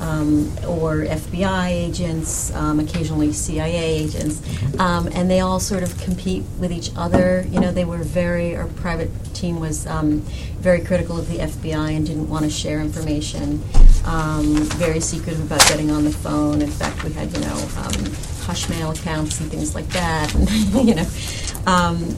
[0.01, 4.41] um, or FBI agents, um, occasionally CIA agents,
[4.79, 7.45] um, and they all sort of compete with each other.
[7.51, 10.21] You know, they were very, our private team was um,
[10.59, 13.61] very critical of the FBI and didn't want to share information.
[14.05, 16.63] Um, very secretive about getting on the phone.
[16.63, 17.93] In fact, we had, you know, um,
[18.41, 20.33] Hushmail accounts and things like that.
[20.33, 20.49] And,
[20.87, 21.05] you know,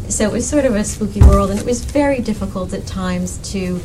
[0.07, 3.39] so it was sort of a spooky world, and it was very difficult at times
[3.51, 3.81] to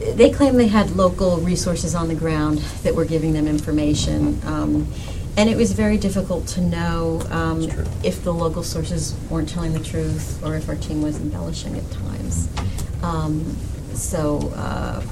[0.00, 4.40] they claim they had local resources on the ground that were giving them information.
[4.44, 4.90] Um,
[5.36, 7.62] and it was very difficult to know um,
[8.02, 11.90] if the local sources weren't telling the truth or if our team was embellishing at
[11.90, 12.48] times.
[13.02, 13.56] Um,
[13.94, 15.02] so, uh,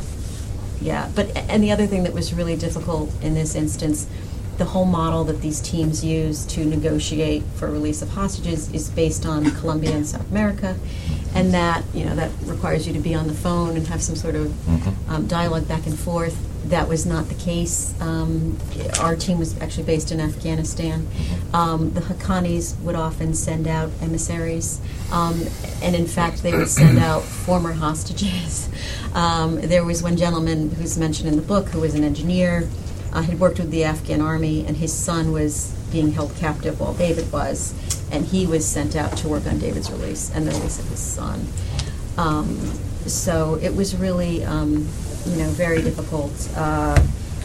[0.81, 1.11] yeah.
[1.14, 4.07] But and the other thing that was really difficult in this instance,
[4.59, 9.25] the whole model that these teams use to negotiate for release of hostages is based
[9.25, 10.77] on Colombia and South America,
[11.35, 14.16] and that you know that requires you to be on the phone and have some
[14.16, 14.92] sort of Mhm.
[15.09, 16.37] um, dialogue back and forth.
[16.68, 17.94] That was not the case.
[18.01, 18.59] Um,
[19.01, 21.07] our team was actually based in Afghanistan.
[21.55, 24.81] Um, the Haqqanis would often send out emissaries,
[25.12, 25.40] um,
[25.81, 28.68] and in fact, they would send out former hostages.
[29.14, 32.68] Um, there was one gentleman who's mentioned in the book who was an engineer,
[33.12, 36.94] uh, had worked with the Afghan army, and his son was being held captive while
[36.94, 37.75] David was,
[38.11, 41.01] and he was sent out to work on David's release and the release of his
[41.01, 41.47] son.
[42.16, 42.59] Um,
[43.07, 44.88] so it was really, um,
[45.27, 46.33] you know, very difficult.
[46.57, 47.01] Uh,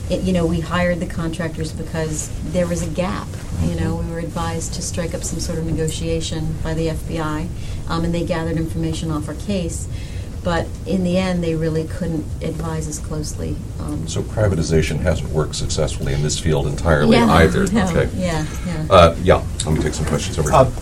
[0.09, 3.27] it, you know, we hired the contractors because there was a gap.
[3.61, 7.47] You know, we were advised to strike up some sort of negotiation by the FBI,
[7.87, 9.87] um, and they gathered information off our case.
[10.43, 13.55] But in the end, they really couldn't advise us closely.
[13.79, 18.09] Um, So privatization hasn't worked successfully in this field entirely yeah, either, no, okay?
[18.15, 18.85] Yeah, yeah.
[18.89, 20.73] Uh, yeah, let me take some questions over Uh, here.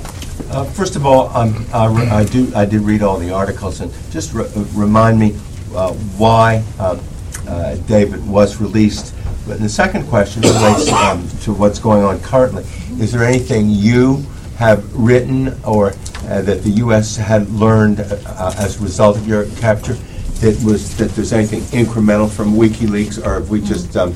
[0.52, 3.82] uh, First of all, um, I re- I do, I did read all the articles,
[3.82, 5.36] and just re- uh, remind me
[5.76, 7.00] uh, why um,
[7.48, 9.14] uh, David was released.
[9.48, 12.64] But the second question relates um, to what's going on currently.
[13.00, 14.26] Is there anything you
[14.58, 15.94] have written or uh,
[16.42, 17.18] that the U.S.
[17.18, 19.98] had learned uh, as a result of your capture
[20.42, 24.14] that was, that there's anything incremental from WikiLeaks, or have we just, um,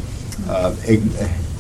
[0.48, 1.12] uh, ign-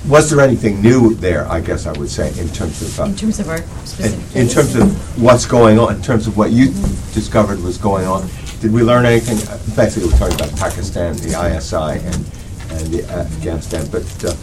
[0.07, 2.99] was there anything new there, I guess I would say, in terms of...
[2.99, 6.27] uh, in terms of our specific in in terms of what's going on, in terms
[6.27, 6.67] of what you
[7.13, 8.27] discovered was going on,
[8.61, 9.37] did we learn anything?
[9.49, 12.21] Uh, Basically, we're talking about Pakistan, the ISI, and
[12.71, 14.33] and the Afghanistan, but uh,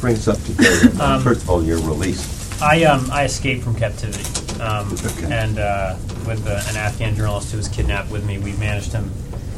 [0.00, 1.00] bring us up to date.
[1.00, 2.22] Um, First of all, your release.
[2.62, 4.24] I um I escaped from captivity,
[4.60, 5.32] um, Okay.
[5.32, 5.96] and uh,
[6.26, 9.04] with uh, an Afghan journalist who was kidnapped with me, we managed him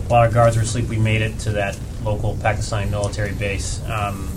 [0.09, 0.89] while our guards were asleep.
[0.89, 4.29] We made it to that local Pakistani military base, um,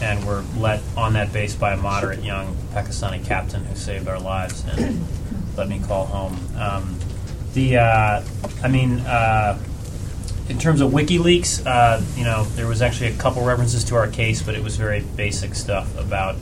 [0.00, 4.18] and were let on that base by a moderate young Pakistani captain who saved our
[4.20, 5.04] lives and
[5.56, 6.38] let me call home.
[6.58, 6.98] Um,
[7.54, 8.22] the uh,
[8.62, 9.00] I mean.
[9.00, 9.58] Uh,
[10.48, 14.08] in terms of WikiLeaks, uh, you know, there was actually a couple references to our
[14.08, 16.34] case, but it was very basic stuff about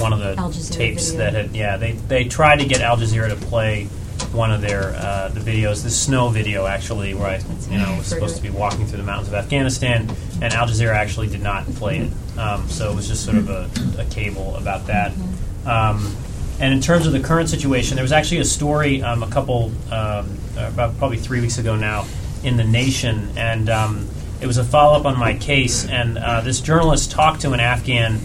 [0.00, 1.24] one of the Al Jazeera tapes video.
[1.24, 3.88] that had, yeah, they they tried to get Al Jazeera to play
[4.32, 8.06] one of their uh, the videos, the snow video actually, where I, you know, was
[8.06, 10.08] supposed to be walking through the mountains of Afghanistan,
[10.40, 13.50] and Al Jazeera actually did not play it, um, so it was just sort of
[13.50, 15.12] a, a cable about that.
[15.66, 16.14] Um,
[16.60, 19.72] and in terms of the current situation, there was actually a story um, a couple,
[19.90, 22.06] um, about probably three weeks ago now,
[22.44, 24.08] in The Nation, and um,
[24.40, 25.86] it was a follow up on my case.
[25.86, 28.20] And uh, this journalist talked to an Afghan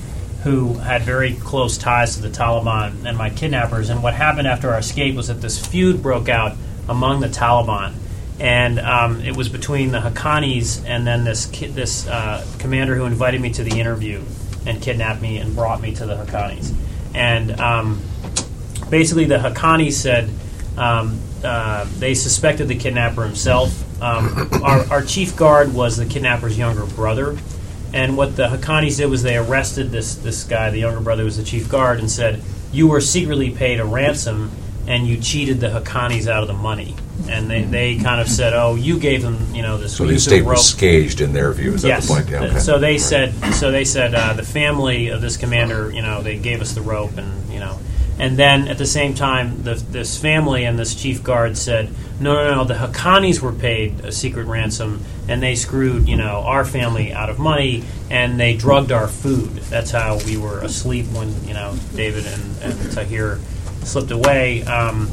[0.48, 3.90] who had very close ties to the Taliban and my kidnappers.
[3.90, 6.56] And what happened after our escape was that this feud broke out
[6.88, 7.94] among the Taliban.
[8.40, 13.06] And um, it was between the Haqqanis and then this ki- this uh, commander who
[13.06, 14.22] invited me to the interview
[14.66, 16.74] and kidnapped me and brought me to the Haqqanis.
[17.14, 18.02] And um,
[18.90, 20.30] basically the Haqqanis said
[20.78, 23.84] um, uh, they suspected the kidnapper himself.
[24.02, 27.38] Um, our, our chief guard was the kidnapper's younger brother,
[27.94, 31.26] and what the Haqqanis did was they arrested this this guy, the younger brother, who
[31.26, 34.52] was the chief guard, and said, "You were secretly paid a ransom,
[34.88, 36.96] and you cheated the Haqqanis out of the money."
[37.30, 40.14] And they, they kind of said, "Oh, you gave them, you know, this So the
[40.14, 42.08] estate rope." was scaged in their view, is that yes.
[42.08, 42.30] the point?
[42.30, 42.60] Yeah, okay.
[42.60, 43.34] So they said.
[43.56, 45.92] So they said uh, the family of this commander.
[45.92, 47.80] You know, they gave us the rope, and you know,
[48.20, 52.34] And then at the same time, the, this family and this chief guard said, no,
[52.34, 56.66] no, no, the Haqqanis were paid a secret ransom, and they screwed, you know, our
[56.66, 59.52] family out of money, and they drugged our food.
[59.70, 63.40] That's how we were asleep when, you know, David and, and Tahir
[63.84, 64.64] slipped away.
[64.64, 65.10] Um,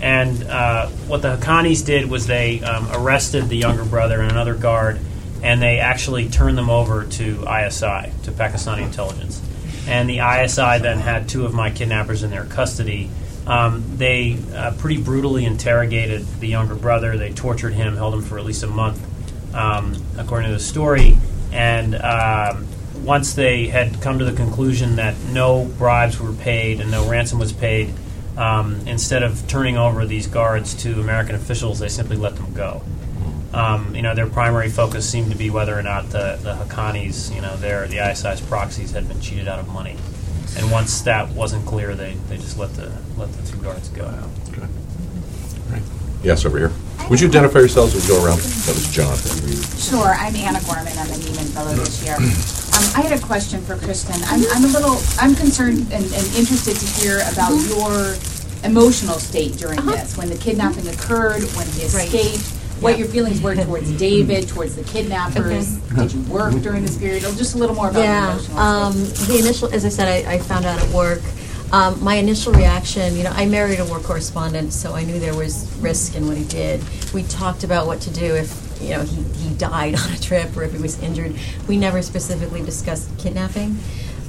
[0.00, 4.54] and uh, what the Haqqanis did was they um, arrested the younger brother and another
[4.54, 4.98] guard,
[5.42, 9.40] and they actually turned them over to ISI, to Pakistani intelligence.
[9.86, 13.10] And the ISI then had two of my kidnappers in their custody.
[13.46, 17.16] Um, they uh, pretty brutally interrogated the younger brother.
[17.16, 19.04] They tortured him, held him for at least a month,
[19.54, 21.16] um, according to the story.
[21.52, 22.66] And um,
[23.04, 27.38] once they had come to the conclusion that no bribes were paid and no ransom
[27.38, 27.92] was paid,
[28.36, 32.82] um, instead of turning over these guards to American officials, they simply let them go.
[33.52, 37.34] Um, you know, their primary focus seemed to be whether or not the, the Haqqanis,
[37.34, 39.96] you know, their, the ISI's proxies had been cheated out of money.
[40.56, 44.04] And once that wasn't clear, they, they just let the, let the two guards go.
[44.04, 44.28] Out.
[44.50, 44.60] Okay.
[44.60, 45.82] Mhm.
[46.22, 46.72] Yes, over here.
[47.10, 48.38] Would you identify yourselves as you go around?
[48.38, 49.16] That was John.
[49.76, 52.14] Sure, I'm Anna Gorman, I'm a Nieman Fellow this year.
[52.14, 54.16] Um, I had a question for Kristen.
[54.26, 57.74] I'm, I'm a little, I'm concerned and, and interested to hear about uh-huh.
[57.74, 58.16] your
[58.64, 59.90] emotional state during uh-huh.
[59.92, 62.06] this, when the kidnapping occurred, when he Right.
[62.06, 62.46] escaped,
[62.82, 65.76] what your feelings were towards David, towards the kidnappers.
[65.76, 67.24] Did you work during this period?
[67.24, 70.34] Or Just a little more about Yeah, emotional um, the initial, as I said, I,
[70.34, 71.20] I found out at work.
[71.72, 75.34] Um, my initial reaction, you know, I married a war correspondent, so I knew there
[75.34, 76.82] was risk in what he did.
[77.14, 80.54] We talked about what to do if, you know, he, he died on a trip
[80.54, 81.34] or if he was injured.
[81.68, 83.78] We never specifically discussed kidnapping.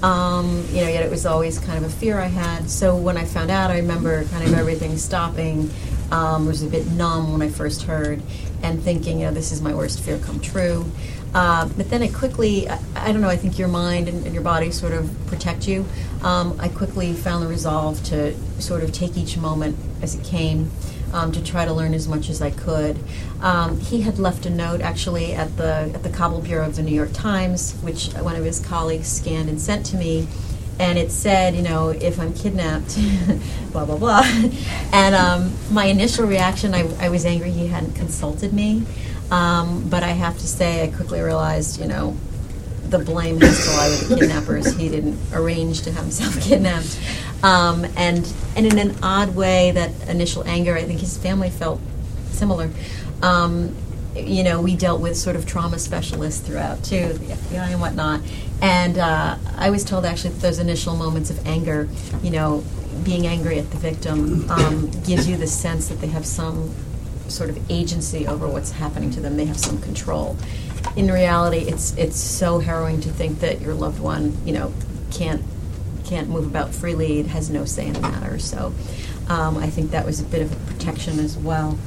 [0.03, 2.69] Um, you know, yet it was always kind of a fear I had.
[2.69, 5.69] So when I found out, I remember kind of everything stopping.
[6.13, 8.21] Um, was a bit numb when I first heard,
[8.61, 10.85] and thinking, you know, this is my worst fear come true.
[11.33, 14.33] Uh, but then I quickly, I, I don't know, I think your mind and, and
[14.35, 15.85] your body sort of protect you.
[16.21, 20.69] Um, I quickly found the resolve to sort of take each moment as it came.
[21.13, 22.97] Um, to try to learn as much as I could.
[23.39, 26.81] Um, he had left a note actually at the at the Kabul bureau of the
[26.81, 30.27] New York Times, which one of his colleagues scanned and sent to me,
[30.79, 32.97] and it said, you know, if I'm kidnapped,
[33.71, 34.23] blah blah blah.
[34.93, 38.83] And um, my initial reaction, I, I was angry he hadn't consulted me,
[39.31, 42.15] um, but I have to say, I quickly realized, you know,
[42.89, 44.75] the blame has to lie with the kidnappers.
[44.75, 46.99] He didn't arrange to have himself kidnapped,
[47.43, 51.79] um, and and in an odd way, that initial anger, I think his family felt
[52.31, 52.69] similar.
[53.21, 53.75] Um,
[54.15, 58.21] you know, we dealt with sort of trauma specialists throughout too, the FBI and whatnot.
[58.61, 61.89] And uh, I was told actually that those initial moments of anger,
[62.21, 62.63] you know,
[63.03, 66.73] being angry at the victim um, gives you the sense that they have some
[67.27, 69.37] sort of agency over what's happening to them.
[69.37, 70.37] They have some control.
[70.95, 74.73] In reality, it's it's so harrowing to think that your loved one, you know,
[75.11, 75.41] can't
[76.05, 77.19] can't move about freely.
[77.19, 78.37] It has no say in the matter.
[78.37, 78.73] So,
[79.29, 81.77] um, I think that was a bit of a protection as well.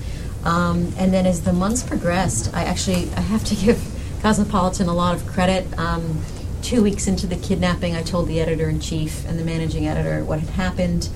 [0.46, 3.82] Um, and then as the months progressed, I actually I have to give
[4.22, 5.66] Cosmopolitan a lot of credit.
[5.78, 6.22] Um,
[6.62, 10.24] two weeks into the kidnapping, I told the editor in chief and the managing editor
[10.24, 11.08] what had happened.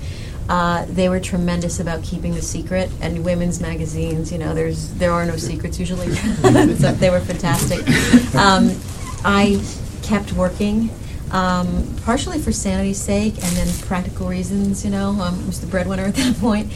[0.49, 5.13] Uh, they were tremendous about keeping the secret, and women's magazines, you know, there's there
[5.13, 6.13] are no secrets usually.
[6.15, 7.79] so they were fantastic.
[8.35, 8.75] Um,
[9.23, 9.63] I
[10.03, 10.89] kept working,
[11.31, 14.83] um, partially for sanity's sake, and then practical reasons.
[14.83, 16.69] You know, um, was the breadwinner at that point,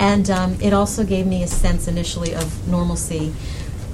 [0.00, 3.32] and um, it also gave me a sense initially of normalcy.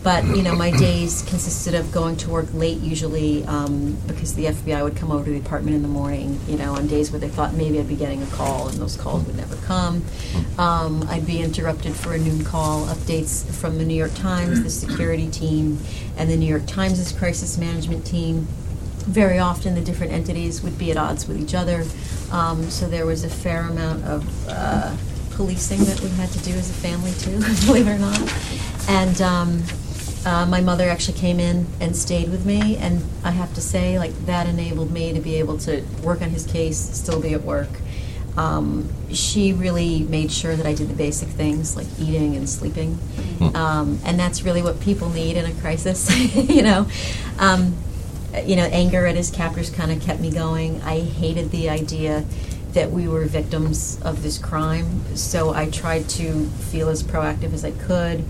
[0.05, 4.45] But you know, my days consisted of going to work late usually um, because the
[4.45, 6.39] FBI would come over to the apartment in the morning.
[6.47, 8.97] You know, on days where they thought maybe I'd be getting a call, and those
[8.97, 10.05] calls would never come.
[10.59, 14.71] Um, I'd be interrupted for a noon call, updates from the New York Times, the
[14.71, 15.81] security team,
[16.17, 18.47] and the New York Times' crisis management team.
[19.09, 21.85] Very often, the different entities would be at odds with each other,
[22.31, 24.97] um, so there was a fair amount of uh,
[25.37, 28.21] policing that we had to do as a family too, believe it or not.
[28.89, 29.63] And um,
[30.25, 33.99] uh, my mother actually came in and stayed with me, and I have to say,
[33.99, 37.43] like that enabled me to be able to work on his case, still be at
[37.43, 37.69] work.
[38.37, 42.99] Um, she really made sure that I did the basic things like eating and sleeping,
[43.55, 46.87] um, and that's really what people need in a crisis, you know.
[47.39, 47.77] Um,
[48.45, 50.83] you know, anger at his captors kind of kept me going.
[50.83, 52.25] I hated the idea
[52.77, 57.65] that we were victims of this crime, so I tried to feel as proactive as
[57.65, 58.23] I could.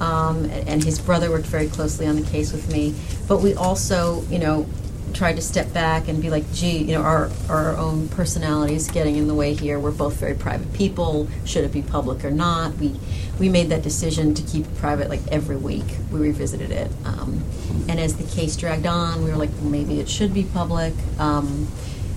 [0.00, 2.96] Um, and his brother worked very closely on the case with me.
[3.28, 4.66] But we also, you know,
[5.14, 9.14] tried to step back and be like, gee, you know, our, our own personalities getting
[9.14, 9.78] in the way here.
[9.78, 11.28] We're both very private people.
[11.44, 12.74] Should it be public or not?
[12.78, 12.98] We,
[13.38, 15.84] we made that decision to keep it private like every week.
[16.10, 16.90] We revisited it.
[17.04, 17.44] Um,
[17.88, 20.92] and as the case dragged on, we were like, well, maybe it should be public.
[21.20, 21.68] Um,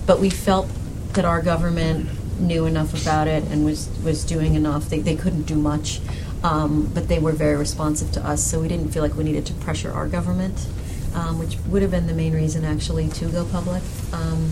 [0.04, 0.68] but we felt
[1.16, 4.88] that our government knew enough about it and was, was doing enough.
[4.88, 6.00] They, they couldn't do much,
[6.44, 9.46] um, but they were very responsive to us, so we didn't feel like we needed
[9.46, 10.66] to pressure our government,
[11.14, 13.82] um, which would have been the main reason actually to go public.
[14.12, 14.50] Um,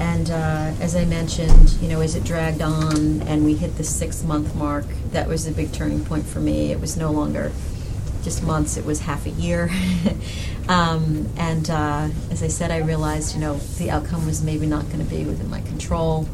[0.00, 3.84] and uh, as I mentioned, you know, as it dragged on and we hit the
[3.84, 6.72] six-month mark, that was a big turning point for me.
[6.72, 7.52] It was no longer
[8.24, 9.70] just months, it was half a year.
[10.68, 14.86] um, and uh, as I said, I realized, you know, the outcome was maybe not
[14.86, 16.28] going to be within my control.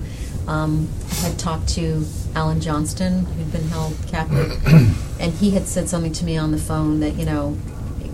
[0.47, 4.53] Um, I had talked to Alan Johnston, who'd been held captive,
[5.21, 7.51] and he had said something to me on the phone that, you know,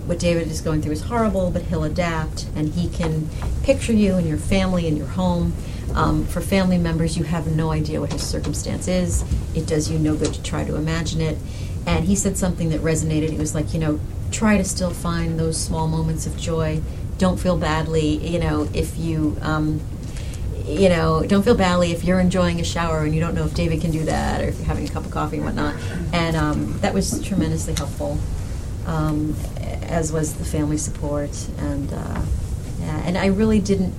[0.07, 3.29] what David is going through is horrible, but he'll adapt, and he can
[3.63, 5.53] picture you and your family and your home.
[5.93, 9.23] Um, for family members, you have no idea what his circumstance is.
[9.55, 11.37] It does you no good to try to imagine it.
[11.85, 13.29] And he said something that resonated.
[13.31, 13.99] He was like, you know,
[14.31, 16.81] try to still find those small moments of joy.
[17.17, 19.81] Don't feel badly, you know, if you, um,
[20.65, 23.53] you know, don't feel badly if you're enjoying a shower and you don't know if
[23.53, 25.75] David can do that, or if you're having a cup of coffee and whatnot.
[26.13, 28.19] And um, that was tremendously helpful,
[28.85, 29.35] um,
[29.83, 31.47] as was the family support.
[31.57, 32.21] And uh,
[32.79, 33.93] yeah, and I really didn't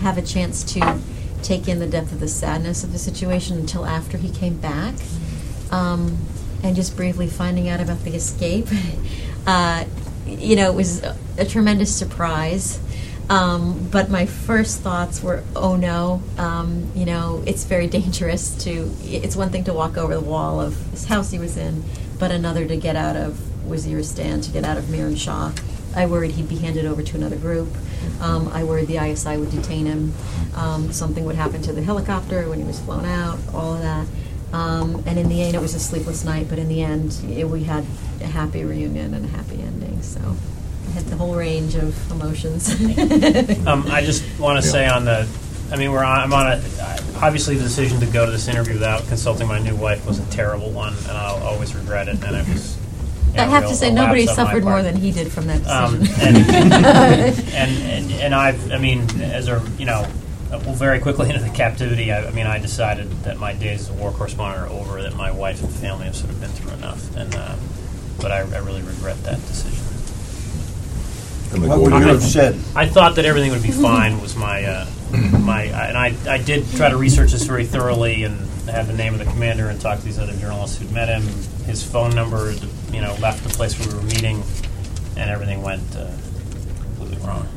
[0.00, 0.98] have a chance to
[1.42, 4.94] take in the depth of the sadness of the situation until after he came back.
[5.70, 6.18] Um,
[6.62, 8.66] and just briefly finding out about the escape.
[9.46, 9.84] Uh,
[10.26, 11.02] you know, it was
[11.38, 12.80] a tremendous surprise.
[13.30, 18.90] Um, but my first thoughts were, oh no, um, you know, it's very dangerous to.
[19.02, 21.84] It's one thing to walk over the wall of this house he was in,
[22.18, 23.34] but another to get out of
[23.66, 25.52] Waziristan, to get out of Miran Shah.
[25.94, 27.68] I worried he'd be handed over to another group.
[28.20, 30.14] Um, I worried the ISI would detain him.
[30.54, 34.06] Um, something would happen to the helicopter when he was flown out, all of that.
[34.52, 37.48] Um, and in the end, it was a sleepless night, but in the end, it,
[37.48, 37.84] we had
[38.20, 40.02] a happy reunion and a happy ending.
[40.02, 40.20] So
[40.88, 42.74] I had the whole range of emotions.
[43.66, 44.72] Um, I just want to Yeah.
[44.72, 45.28] say on the,
[45.70, 46.62] I mean, we're on, I'm on a,
[47.20, 50.24] obviously the decision to go to this interview without consulting my new wife was a
[50.30, 52.76] terrible one, and I'll always regret it, and it was.
[53.34, 55.98] you I have real- to say, nobody suffered more than he did from that Um,
[56.00, 56.26] decision.
[56.42, 56.74] and,
[57.54, 60.06] and, and and I've I mean as a you know
[60.50, 63.90] well very quickly into the captivity I, I mean I decided that my days as
[63.90, 66.72] a war correspondent are over that my wife and family have sort of been through
[66.72, 67.54] enough and uh,
[68.20, 69.84] but I, I really regret that decision.
[71.52, 72.54] And the What goal would you here- have said?
[72.76, 74.86] I thought that everything would be fine was my uh,
[75.40, 78.36] my and I I did try to research this very thoroughly and
[78.68, 81.22] had the name of the commander and talk to these other journalists who'd met him
[81.64, 82.52] his phone number
[82.92, 84.42] you know left the place where we were meeting
[85.16, 86.10] and everything went uh,
[86.82, 87.48] completely wrong.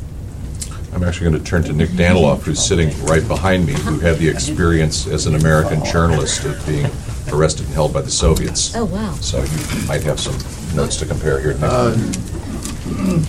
[0.94, 4.18] I'm actually going to turn to Nick Daniloff, who's sitting right behind me, who had
[4.18, 6.86] the experience as an American journalist of being
[7.34, 8.76] arrested and held by the Soviets.
[8.76, 9.14] oh, wow.
[9.16, 10.36] So you might have some
[10.76, 11.62] notes to compare here, Nick.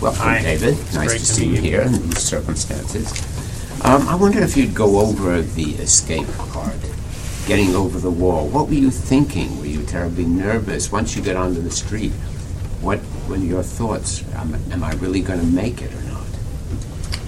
[0.03, 0.43] Welcome, Hi.
[0.43, 0.77] David.
[0.79, 1.61] It's nice to to see you you.
[1.61, 3.13] here in these circumstances.
[3.85, 6.75] Um, I wondered if you'd go over the escape part,
[7.47, 8.49] getting over the wall.
[8.49, 9.59] What were you thinking?
[9.61, 12.13] Were you terribly nervous once you got onto the street?
[12.81, 14.25] What were your thoughts?
[14.35, 16.22] Am, am I really going to make it or not?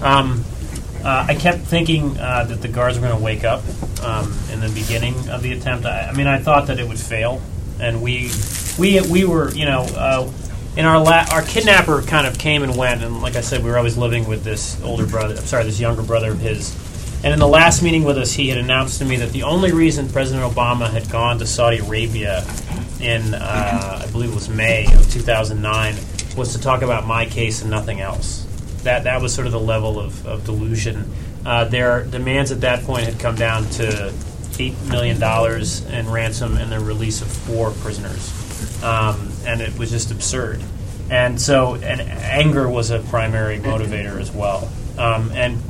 [0.01, 0.43] Um,
[1.03, 3.61] uh, I kept thinking uh, that the guards were going to wake up
[4.03, 5.85] um, in the beginning of the attempt.
[5.85, 7.41] I, I mean, I thought that it would fail,
[7.79, 8.31] and we
[8.79, 10.31] we we were you know uh,
[10.75, 13.69] in our la- our kidnapper kind of came and went, and like I said, we
[13.69, 15.35] were always living with this older brother.
[15.35, 16.75] I'm sorry, this younger brother of his.
[17.23, 19.71] And in the last meeting with us, he had announced to me that the only
[19.71, 22.45] reason President Obama had gone to Saudi Arabia
[22.99, 25.95] in, uh, I believe it was May of 2009,
[26.37, 28.44] was to talk about my case and nothing else.
[28.85, 31.11] That that was sort of the level of, of delusion.
[31.45, 34.13] Uh, their demands at that point had come down to
[34.59, 39.89] eight million dollars in ransom and the release of four prisoners, um, and it was
[39.89, 40.61] just absurd.
[41.09, 44.69] And so, and anger was a primary motivator as well.
[44.97, 45.61] Um, and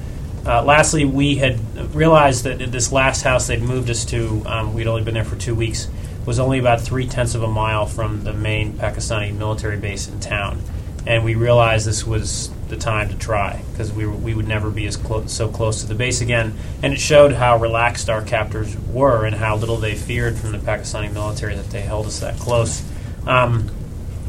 [0.46, 1.60] uh, lastly, we had
[1.96, 5.36] realized that this last house they'd moved us to, um, we'd only been there for
[5.36, 5.88] two weeks,
[6.26, 10.20] was only about three tenths of a mile from the main Pakistani military base in
[10.20, 10.62] town.
[11.08, 14.86] And we realized this was the time to try because we, we would never be
[14.88, 14.98] as
[15.28, 16.54] so close to the base again.
[16.82, 20.58] And it showed how relaxed our captors were and how little they feared from the
[20.58, 22.84] Pakistani military that they held us that close.
[23.28, 23.70] Um,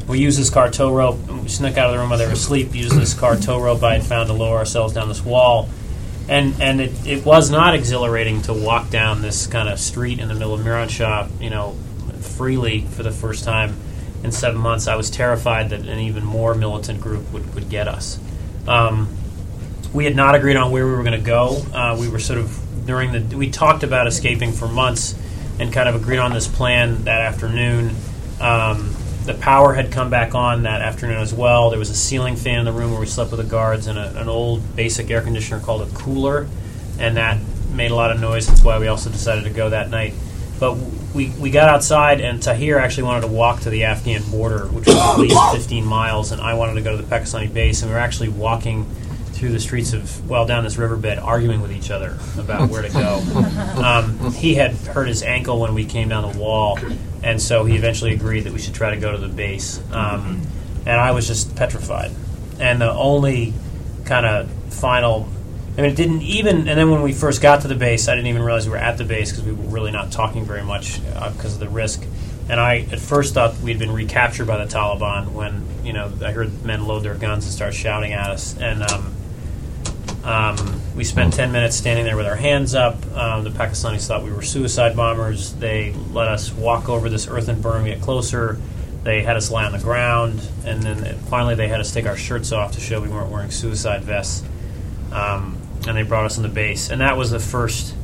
[0.07, 1.19] we used this car tow rope.
[1.29, 2.75] We snuck out of the room while they were asleep.
[2.75, 5.69] Used this car tow rope I had found to lower ourselves down this wall,
[6.29, 10.29] and and it, it was not exhilarating to walk down this kind of street in
[10.29, 11.77] the middle of Miran Shah, you know,
[12.21, 13.77] freely for the first time
[14.23, 14.87] in seven months.
[14.87, 18.21] I was terrified that an even more militant group would, would get us.
[18.69, 19.09] Um,
[19.93, 21.63] we had not agreed on where we were going to go.
[21.73, 25.15] Uh, we were sort of during the we talked about escaping for months
[25.59, 27.95] and kind of agreed on this plan that afternoon.
[28.41, 28.95] Um,
[29.25, 31.71] the power had come back on that afternoon as well.
[31.71, 33.99] There was a ceiling fan in the room where we slept with the guards and
[33.99, 36.47] a, an old basic air conditioner called a cooler,
[36.99, 37.39] and that
[37.73, 38.47] made a lot of noise.
[38.47, 40.15] That's why we also decided to go that night.
[40.59, 40.75] But
[41.15, 44.87] we, we got outside, and Tahir actually wanted to walk to the Afghan border, which
[44.87, 47.83] was at least 15 miles, and I wanted to go to the Pakistani base.
[47.83, 48.87] And we were actually walking
[49.33, 52.89] through the streets of, well, down this riverbed, arguing with each other about where to
[52.89, 53.23] go.
[53.77, 56.79] Um, he had hurt his ankle when we came down the wall,
[57.23, 59.83] and so he eventually agreed that we should try to go to the base.
[59.93, 60.41] Um,
[60.87, 62.13] and I was just petrified.
[62.59, 63.53] And the only
[64.07, 65.29] kind of final
[65.77, 66.69] I mean, it didn't even.
[66.69, 68.79] And then when we first got to the base, I didn't even realize we were
[68.79, 71.69] at the base because we were really not talking very much uh, because of the
[71.69, 72.03] risk.
[72.49, 76.33] And I at first thought we'd been recaptured by the Taliban when you know I
[76.33, 78.57] heard men load their guns and start shouting at us.
[78.57, 79.15] And um,
[80.25, 82.95] um, we spent ten minutes standing there with our hands up.
[83.15, 85.53] Um, the Pakistanis thought we were suicide bombers.
[85.55, 88.59] They let us walk over this earthen berm, get closer.
[89.03, 92.17] They had us lie on the ground, and then finally they had us take our
[92.17, 94.43] shirts off to show we weren't wearing suicide vests.
[95.13, 95.56] Um,
[95.89, 97.95] and they brought us on the base, and that was the first.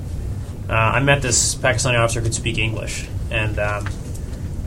[0.69, 3.87] Uh, I met this Pakistani officer who could speak English, and um,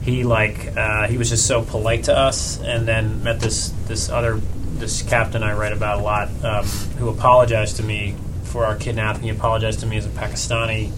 [0.04, 2.60] he like uh, he was just so polite to us.
[2.62, 4.40] And then met this this other
[4.78, 6.66] this captain I write about a lot, um,
[6.98, 9.24] who apologized to me for our kidnapping.
[9.24, 10.92] He apologized to me as a Pakistani.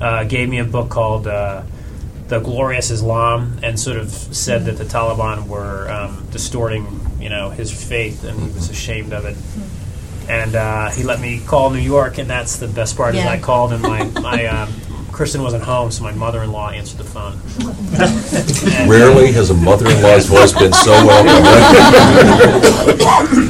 [0.00, 1.62] Uh, gave me a book called uh,
[2.28, 7.50] "The Glorious Islam," and sort of said that the Taliban were um, distorting, you know,
[7.50, 9.36] his faith, and he was ashamed of it
[10.28, 13.14] and uh, he let me call New York, and that's the best part.
[13.14, 14.72] Is I called, and my my um,
[15.12, 17.40] Kristen wasn't home, so my mother-in-law answered the phone.
[18.78, 21.42] And, Rarely has a mother-in-law's voice been so welcome.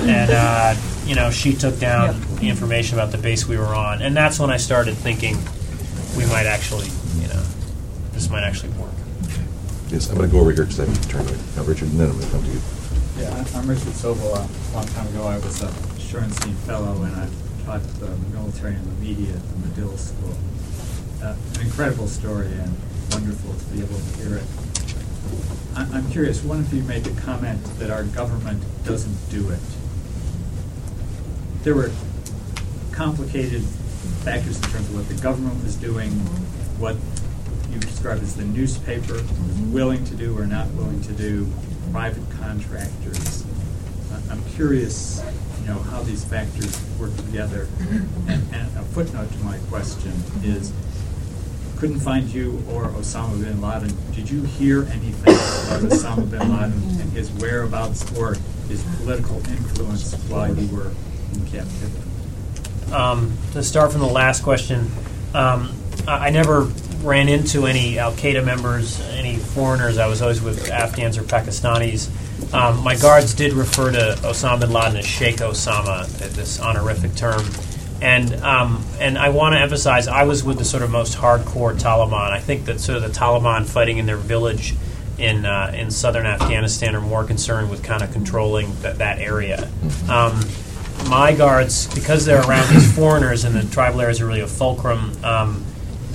[0.09, 0.75] and uh,
[1.07, 4.39] you know, she took down the information about the base we were on, and that's
[4.39, 5.37] when I started thinking
[6.17, 6.89] we might actually,
[7.21, 7.43] you know,
[8.13, 8.91] this might actually work.
[9.89, 11.39] Yes, I'm going to go over here because I have to turn it.
[11.57, 12.61] Now, Richard, and then I'm going to come to you.
[13.19, 14.35] Yeah, I- I'm Richard Sobel.
[14.35, 15.73] A long time ago, I was a
[16.17, 20.35] Shorenstein Fellow, and I've taught the military and the media at the Medill School.
[21.23, 22.75] Uh, An incredible story, and
[23.13, 24.45] wonderful to be able to hear it.
[25.75, 29.61] I- I'm curious, one of you made the comment that our government doesn't do it.
[31.65, 31.91] There were
[32.93, 33.63] complicated
[34.25, 36.13] factors in terms of what the government was doing,
[36.79, 36.97] what
[37.71, 41.47] you described as the newspaper was willing to do or not willing to do,
[41.93, 43.45] private contractors.
[44.31, 45.21] I'm curious,
[45.67, 47.67] you know, how these factors work together.
[48.29, 50.13] And, and a footnote to my question
[50.45, 50.73] is,
[51.79, 53.93] couldn't find you or Osama bin Laden.
[54.13, 58.37] Did you hear anything about Osama bin Laden and his whereabouts or
[58.69, 60.93] his political influence while you were
[61.35, 62.11] in captivity?
[62.93, 64.89] Um, to start from the last question,
[65.35, 65.75] um,
[66.07, 66.71] I I never
[67.03, 69.99] ran into any Al Qaeda members, any foreigners.
[69.99, 72.09] I was always with Afghans or Pakistanis.
[72.53, 77.45] Um, my guards did refer to Osama bin Laden as Sheikh Osama, this honorific term.
[78.01, 81.79] And um, and I want to emphasize, I was with the sort of most hardcore
[81.79, 82.31] Taliban.
[82.31, 84.75] I think that sort of the Taliban fighting in their village
[85.19, 89.71] in uh, in southern Afghanistan are more concerned with kind of controlling that that area.
[90.09, 90.41] Um,
[91.09, 95.13] my guards, because they're around these foreigners and the tribal areas are really a fulcrum,
[95.25, 95.65] um,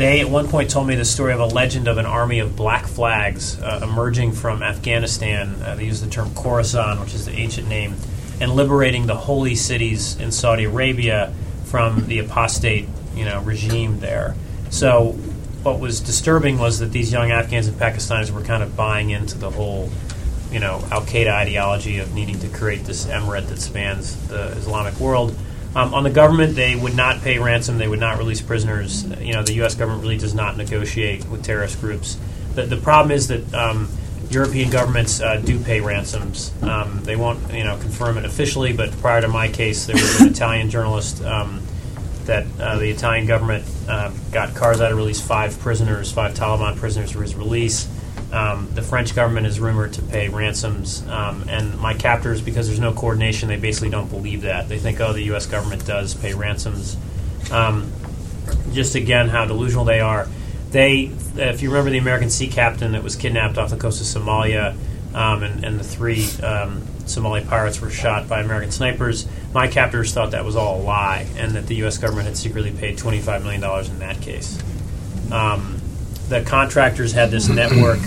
[0.01, 2.55] they at one point told me the story of a legend of an army of
[2.55, 5.55] black flags uh, emerging from Afghanistan.
[5.61, 7.95] Uh, they use the term Khorasan, which is the ancient name,
[8.39, 11.33] and liberating the holy cities in Saudi Arabia
[11.65, 14.35] from the apostate, you know, regime there.
[14.71, 15.11] So,
[15.61, 19.37] what was disturbing was that these young Afghans and Pakistanis were kind of buying into
[19.37, 19.91] the whole
[20.51, 24.99] you know, Al Qaeda ideology of needing to create this emirate that spans the Islamic
[24.99, 25.35] world.
[25.73, 27.77] Um, on the government, they would not pay ransom.
[27.77, 29.05] They would not release prisoners.
[29.21, 29.75] You know, the U.S.
[29.75, 32.17] government really does not negotiate with terrorist groups.
[32.55, 33.87] The, the problem is that um,
[34.29, 36.51] European governments uh, do pay ransoms.
[36.61, 38.73] Um, they won't, you know, confirm it officially.
[38.73, 41.61] But prior to my case, there was an Italian journalist um,
[42.25, 47.11] that uh, the Italian government uh, got Karzai to release five prisoners, five Taliban prisoners
[47.11, 47.87] for his release.
[48.31, 52.79] Um, the French government is rumored to pay ransoms, um, and my captors, because there's
[52.79, 54.69] no coordination, they basically don't believe that.
[54.69, 55.47] They think, oh, the U.S.
[55.47, 56.95] government does pay ransoms.
[57.51, 57.91] Um,
[58.71, 60.29] just again, how delusional they are.
[60.69, 64.23] They, if you remember, the American sea captain that was kidnapped off the coast of
[64.23, 64.77] Somalia,
[65.13, 69.27] um, and, and the three um, Somali pirates were shot by American snipers.
[69.53, 71.97] My captors thought that was all a lie, and that the U.S.
[71.97, 74.57] government had secretly paid $25 million in that case.
[75.33, 75.81] Um,
[76.29, 77.99] the contractors had this network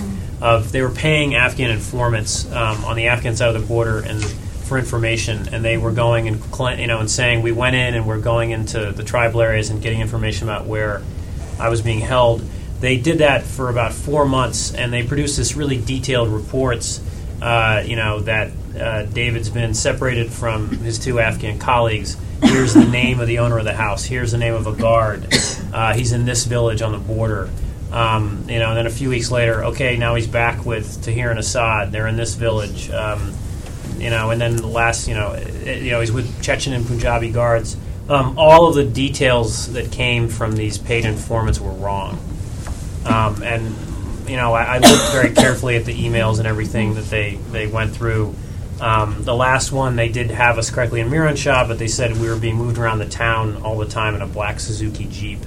[0.45, 4.23] of they were paying Afghan informants um, on the Afghan side of the border and
[4.23, 6.37] for information, and they were going and
[6.79, 9.81] you know and saying we went in and we're going into the tribal areas and
[9.81, 11.03] getting information about where
[11.59, 12.45] I was being held.
[12.81, 17.01] They did that for about four months, and they produced this really detailed reports.
[17.41, 22.19] Uh, you know that uh, David's been separated from his two Afghan colleagues.
[22.43, 24.05] Here's the name of the owner of the house.
[24.05, 25.27] Here's the name of a guard.
[25.73, 27.49] Uh, he's in this village on the border.
[27.95, 31.31] Um, you know, and then a few weeks later, okay, now he's back with Tahir
[31.31, 31.93] and Assad.
[31.93, 32.91] They're in this village.
[32.91, 33.33] Um,
[33.99, 36.85] you know, and then the last, you know, eh, you know, he's with Chechen and
[36.85, 37.77] Punjabi guards.
[38.09, 42.19] Um, all of the details that came from these paid informants were wrong.
[43.07, 43.73] Um, and
[44.29, 47.69] you know, I, I looked very carefully at the emails and everything that they they
[47.69, 48.35] went through.
[48.81, 52.29] Um, the last one, they did have us correctly in Miranshah, but they said we
[52.29, 55.39] were being moved around the town all the time in a black Suzuki Jeep.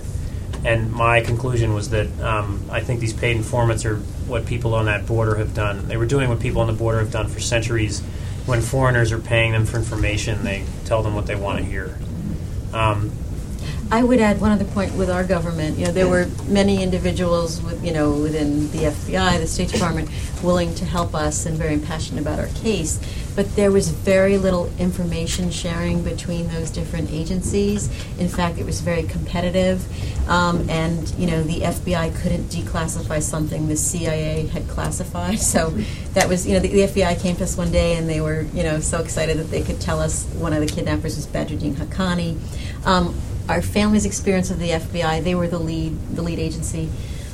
[0.65, 3.97] And my conclusion was that um, I think these paid informants are
[4.27, 5.87] what people on that border have done.
[5.87, 8.01] They were doing what people on the border have done for centuries.
[8.45, 11.97] When foreigners are paying them for information, they tell them what they want to hear.
[12.73, 13.11] Um,
[13.89, 15.77] I would add one other point with our government.
[15.77, 20.09] You know, there were many individuals with, you know, within the FBI, the State Department,
[20.43, 22.99] willing to help us and very passionate about our case.
[23.37, 27.87] But there was very little information sharing between those different agencies.
[28.17, 29.85] In fact, it was very competitive.
[30.27, 35.39] Um, and, you know, the FBI couldn't declassify something the CIA had classified.
[35.47, 35.69] So
[36.13, 38.41] that was, you know, the, the FBI came to us one day and they were,
[38.53, 41.75] you know, so excited that they could tell us one of the kidnappers was Badruddin
[41.75, 42.37] Haqqani.
[42.85, 43.15] Um,
[43.47, 46.89] our family's experience of the FBI, they were the lead, the lead agency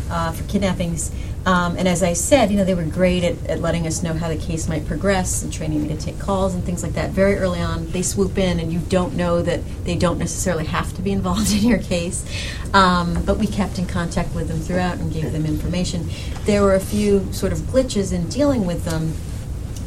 [0.10, 1.12] uh, for kidnappings.
[1.46, 4.14] Um, and as I said, you know, they were great at, at letting us know
[4.14, 7.10] how the case might progress and training me to take calls and things like that.
[7.12, 10.94] Very early on, they swoop in, and you don't know that they don't necessarily have
[10.94, 12.26] to be involved in your case.
[12.74, 16.10] Um, but we kept in contact with them throughout and gave them information.
[16.46, 19.14] There were a few sort of glitches in dealing with them.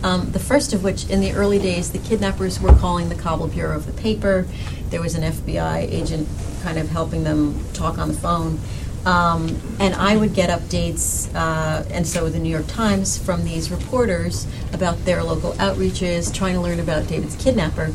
[0.02, 3.48] Um, the first of which, in the early days, the kidnappers were calling the Kabul
[3.48, 4.46] Bureau of the paper.
[4.90, 6.28] There was an FBI agent
[6.62, 8.60] kind of helping them talk on the phone.
[9.06, 13.44] Um, and I would get updates, uh, and so would the New York Times, from
[13.44, 17.94] these reporters about their local outreaches, trying to learn about David's kidnapper.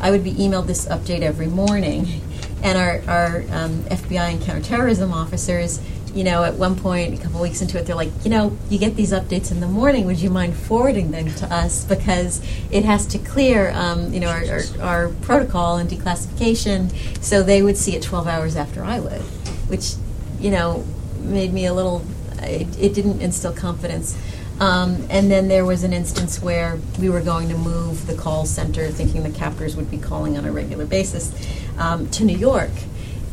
[0.00, 2.22] I would be emailed this update every morning.
[2.62, 5.80] And our, our um, FBI and counterterrorism officers,
[6.14, 8.78] you know, at one point, a couple weeks into it, they're like, you know, you
[8.78, 10.06] get these updates in the morning.
[10.06, 12.40] Would you mind forwarding them to us because
[12.70, 16.92] it has to clear, um, you know, our, our, our protocol and declassification.
[17.20, 19.22] So they would see it 12 hours after I would,
[19.68, 19.94] which,
[20.42, 20.84] you know,
[21.20, 22.04] made me a little.
[22.42, 24.18] It, it didn't instill confidence.
[24.60, 28.44] Um, and then there was an instance where we were going to move the call
[28.46, 31.32] center, thinking the captors would be calling on a regular basis,
[31.78, 32.70] um, to New York,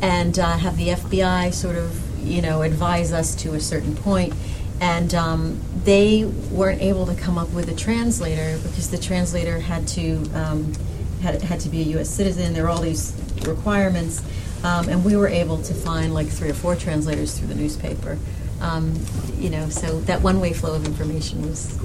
[0.02, 4.34] and uh, have the FBI sort of, you know, advise us to a certain point.
[4.82, 9.88] And um, they weren't able to come up with a translator because the translator had
[9.90, 10.74] to um,
[11.22, 12.10] had had to be a U.S.
[12.10, 12.54] citizen.
[12.54, 13.14] There were all these
[13.46, 14.24] requirements,
[14.64, 18.18] um, and we were able to find like three or four translators through the newspaper.
[18.62, 18.94] Um,
[19.38, 21.78] you know, so that one-way flow of information was.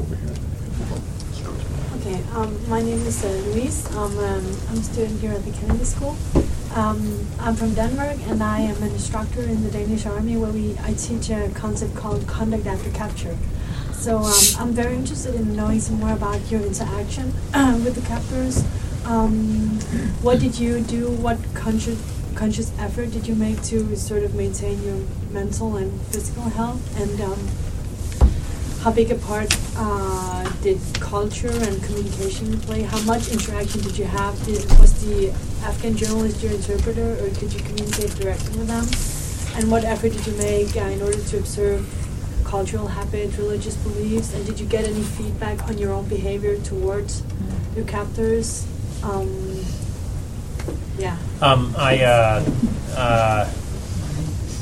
[2.00, 3.86] Okay, um, my name is uh, Louise.
[3.96, 6.16] Um, um, I'm a student here at the Kennedy School.
[6.74, 10.76] Um, I'm from Denmark, and I am an instructor in the Danish Army, where we
[10.82, 13.36] I teach a concept called conduct after capture.
[13.92, 17.32] So um, I'm very interested in knowing some more about your interaction
[17.84, 18.64] with the captors.
[19.06, 19.78] Um,
[20.20, 21.08] what did you do?
[21.08, 21.98] What conscious
[22.34, 24.96] conscious effort did you make to sort of maintain your
[25.30, 26.82] mental and physical health?
[27.00, 27.38] And um,
[28.82, 32.82] how big a part uh, did culture and communication play?
[32.82, 34.34] How much interaction did you have?
[34.44, 35.30] Did, was the
[35.62, 38.84] Afghan journalist your interpreter, or could you communicate directly with them?
[39.56, 41.88] And what effort did you make uh, in order to observe
[42.44, 44.34] cultural habits, religious beliefs?
[44.34, 47.22] And did you get any feedback on your own behavior towards
[47.76, 48.66] your captors?
[49.02, 49.64] Um,
[50.98, 51.16] yeah.
[51.44, 52.44] Um, I, uh,
[52.96, 53.52] uh,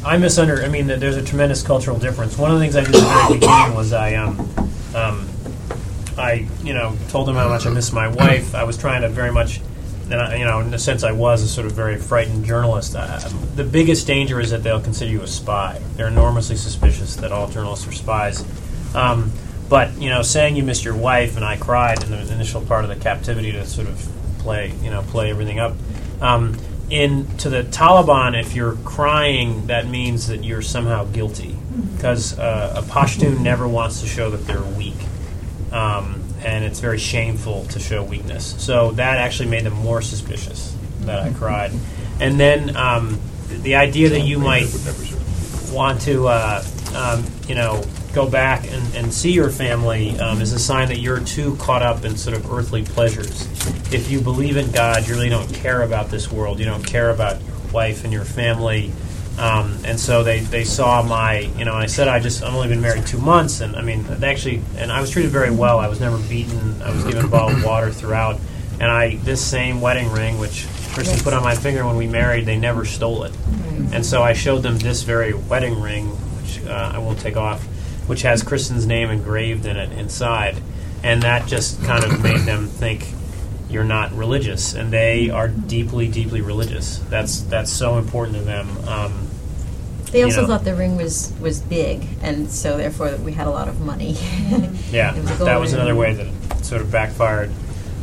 [0.05, 0.65] I misunder.
[0.65, 2.37] I mean, there's a tremendous cultural difference.
[2.37, 4.41] One of the things I did at the very beginning was I, um,
[4.93, 5.29] um,
[6.19, 8.57] I, you know, told them how much I miss my wife.
[8.57, 9.61] I was trying to very much,
[10.11, 12.97] and I, you know, in a sense, I was a sort of very frightened journalist.
[12.97, 13.21] Uh,
[13.55, 15.81] the biggest danger is that they'll consider you a spy.
[15.95, 18.45] They're enormously suspicious that all journalists are spies.
[18.97, 19.31] Um,
[19.69, 22.85] but you know, saying you missed your wife, and I cried in the initial part
[22.85, 24.05] of the captivity to sort of
[24.41, 25.77] play, you know, play everything up.
[26.21, 26.59] Um,
[26.93, 31.57] in to the Taliban, if you're crying, that means that you're somehow guilty,
[31.97, 34.99] because uh, a Pashtun never wants to show that they're weak,
[35.73, 38.55] um, and it's very shameful to show weakness.
[38.63, 41.73] So that actually made them more suspicious that I cried,
[42.21, 43.19] and then um,
[43.49, 44.69] the idea that you might
[45.73, 46.63] want to, uh,
[46.95, 47.83] um, you know,
[48.13, 51.83] go back and, and see your family um, is a sign that you're too caught
[51.83, 53.47] up in sort of earthly pleasures.
[53.93, 56.59] If you believe in God, you really don't care about this world.
[56.59, 58.93] You don't care about your wife and your family.
[59.39, 62.69] Um, and so they, they saw my, you know, I said I just, I've only
[62.69, 65.79] been married two months, and I mean, they actually, and I was treated very well.
[65.79, 66.83] I was never beaten.
[66.83, 68.39] I was given bottled water throughout.
[68.75, 72.45] And I, this same wedding ring, which Kristen put on my finger when we married,
[72.45, 73.33] they never stole it.
[73.93, 77.67] And so I showed them this very wedding ring, which uh, I won't take off,
[78.07, 80.57] which has Kristen's name engraved in it inside.
[81.03, 83.13] And that just kind of made them think
[83.73, 86.99] you're not religious, and they are deeply, deeply religious.
[87.09, 88.69] That's that's so important to them.
[88.87, 89.29] Um,
[90.13, 90.47] They also know.
[90.47, 94.17] thought the ring was, was big, and so therefore we had a lot of money.
[94.93, 97.51] Yeah, was that was another way that it sort of backfired.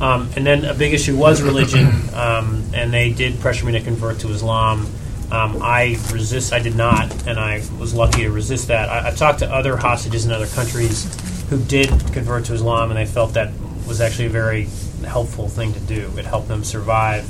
[0.02, 3.82] Um, and then a big issue was religion, um, and they did pressure me to
[3.82, 4.88] convert to Islam.
[5.32, 6.54] Um, I resist.
[6.54, 8.90] I did not, and I was lucky to resist that.
[8.90, 11.06] I, I've talked to other hostages in other countries
[11.50, 13.52] who did convert to Islam, and they felt that
[13.88, 14.68] was actually a very
[15.06, 16.12] helpful thing to do.
[16.18, 17.28] It helped them survive.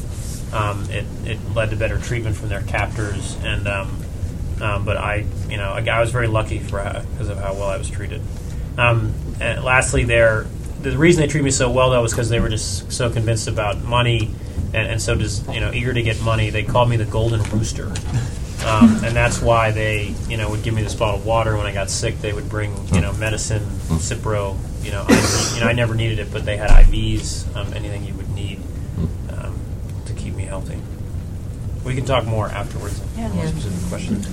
[0.54, 4.04] Um, it, it led to better treatment from their captors, and um,
[4.62, 6.82] um, but I, you know, I, I was very lucky for
[7.12, 8.22] because of how well I was treated.
[8.78, 10.47] Um, and lastly, there,
[10.82, 13.47] the reason they treat me so well though was because they were just so convinced
[13.47, 14.34] about money,
[14.74, 16.50] and, and so just you know eager to get money.
[16.50, 17.88] They called me the Golden Rooster,
[18.66, 21.66] um, and that's why they you know would give me this bottle of water when
[21.66, 22.20] I got sick.
[22.20, 23.64] They would bring you know medicine,
[24.00, 24.58] Cipro.
[24.84, 28.06] You know, IV, you know I never needed it, but they had IVs, um, anything
[28.06, 28.62] you would need
[29.30, 29.60] um,
[30.06, 30.80] to keep me healthy.
[31.84, 33.02] We can talk more afterwards.
[33.18, 33.28] Yeah.
[33.30, 34.26] More specific question.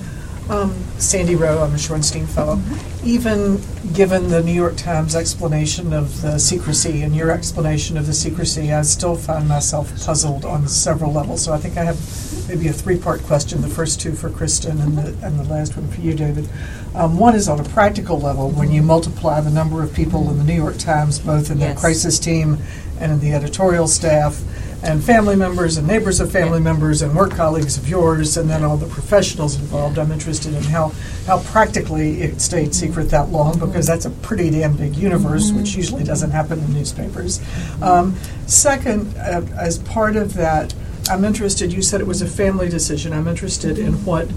[0.49, 2.61] Um, Sandy Rowe, I'm a Shorenstein Fellow.
[3.03, 3.59] Even
[3.93, 8.71] given the New York Times explanation of the secrecy and your explanation of the secrecy,
[8.71, 11.43] I still find myself puzzled on several levels.
[11.43, 11.99] So I think I have
[12.47, 15.89] maybe a three-part question, the first two for Kristen and the, and the last one
[15.89, 16.47] for you, David.
[16.95, 20.37] Um, one is on a practical level, when you multiply the number of people in
[20.37, 22.57] the New York Times, both in the crisis team
[23.01, 24.41] and in the editorial staff,
[24.83, 28.63] and family members and neighbors of family members and work colleagues of yours, and then
[28.63, 29.97] all the professionals involved.
[29.97, 30.89] I'm interested in how,
[31.25, 33.65] how practically it stayed secret that long, mm-hmm.
[33.65, 35.79] because that's a pretty damn big universe, which mm-hmm.
[35.79, 37.41] usually doesn't happen in newspapers.
[37.81, 38.15] Um,
[38.45, 40.73] second, uh, as part of that,
[41.09, 43.13] I'm interested, you said it was a family decision.
[43.13, 44.05] I'm interested in mm-hmm.
[44.05, 44.29] what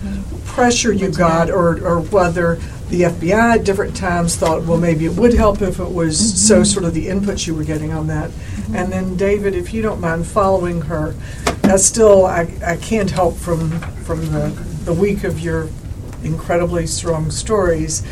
[0.46, 2.56] pressure you got, or, or whether
[2.90, 6.64] the FBI at different times thought, well, maybe it would help if it was so
[6.64, 8.30] sort of the inputs you were getting on that.
[8.72, 11.12] And then, David, if you don't mind following her,
[11.62, 13.70] that's still, I, I can't help from,
[14.04, 14.48] from the,
[14.84, 15.68] the week of your
[16.22, 18.06] incredibly strong stories,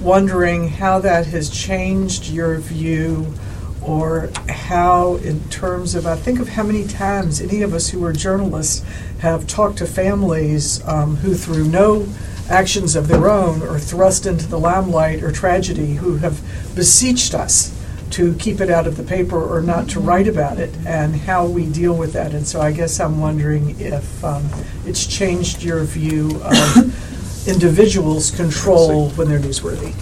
[0.00, 3.34] wondering how that has changed your view
[3.82, 8.04] or how, in terms of, I think of how many times any of us who
[8.04, 8.84] are journalists
[9.18, 12.06] have talked to families um, who, through no
[12.48, 16.40] actions of their own, are thrust into the limelight or tragedy, who have
[16.74, 17.73] beseeched us
[18.14, 21.46] to keep it out of the paper or not to write about it, and how
[21.46, 22.32] we deal with that.
[22.32, 24.48] And so I guess I'm wondering if um,
[24.86, 29.92] it's changed your view of individuals' control when they're newsworthy.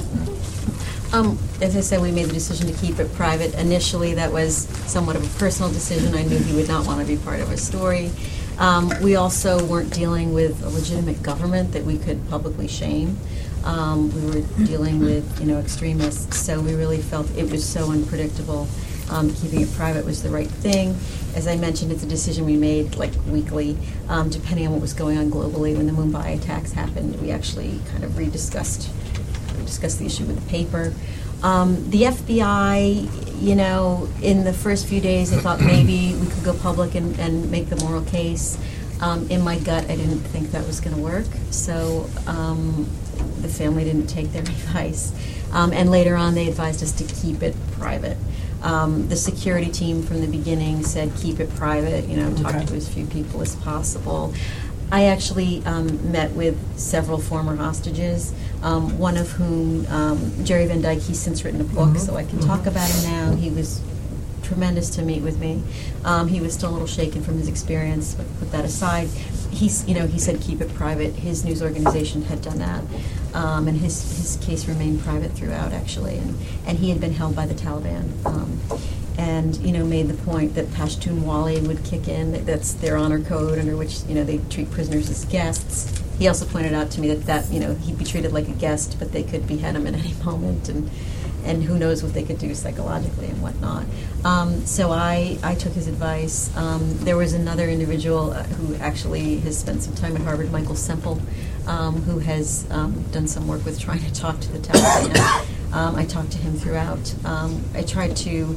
[1.15, 3.55] Um, as I said, we made the decision to keep it private.
[3.55, 6.15] Initially, that was somewhat of a personal decision.
[6.15, 8.11] I knew he would not want to be part of a story.
[8.59, 13.17] Um, we also weren't dealing with a legitimate government that we could publicly shame.
[13.65, 17.91] Um, we were dealing with, you know, extremists, so we really felt it was so
[17.91, 18.69] unpredictable.
[19.11, 20.97] Um, keeping it private was the right thing.
[21.35, 23.77] As I mentioned, it's a decision we made like weekly,
[24.09, 25.77] um, depending on what was going on globally.
[25.77, 28.89] When the Mumbai attacks happened, we actually kind of rediscussed
[29.65, 30.93] discussed the issue with the paper.
[31.43, 36.45] Um, the FBI, you know, in the first few days, I thought maybe we could
[36.45, 38.59] go public and, and make the moral case.
[39.01, 42.89] Um, in my gut, I didn't think that was going to work, so um,
[43.43, 45.13] the family didn't take their advice.
[45.53, 48.17] Um, and later on, they advised us to keep it private.
[48.63, 52.67] Um, the security team from the beginning said keep it private, you know, talk Okay.
[52.67, 54.33] to as few people as possible.
[54.93, 58.33] I actually um, met with several former hostages,
[58.63, 62.25] um, one of whom, um, Jere Van Dyk, he's since written a book, so I
[62.25, 63.35] can talk about him now.
[63.35, 63.81] He was
[64.43, 65.63] tremendous to meet with me.
[66.05, 69.09] Um, he was still a little shaken from his experience, but put that aside.
[69.53, 71.15] He's, you know, he said keep it private.
[71.15, 72.83] His news organization had done that,
[73.35, 76.17] um, and his his case remained private throughout, actually.
[76.19, 78.59] And and he had been held by the Taliban, um,
[79.19, 82.33] and you know made the point that Pashtunwali would kick in.
[82.33, 86.03] That that's their honor code under which you know they treat prisoners as guests.
[86.19, 88.53] He also pointed out to me that that you know he'd be treated like a
[88.53, 90.91] guest, but they could behead him at any moment, and
[91.45, 93.85] and who knows what they could do psychologically and whatnot.
[94.25, 96.55] Um, so I, I took his advice.
[96.57, 100.77] Um, there was another individual uh, who actually has spent some time at Harvard, Michael
[100.77, 101.21] Semple,
[101.67, 105.73] um, who has um, done some work with trying to talk to the Taliban.
[105.73, 107.15] um, I talked to him throughout.
[107.25, 108.57] Um, I tried to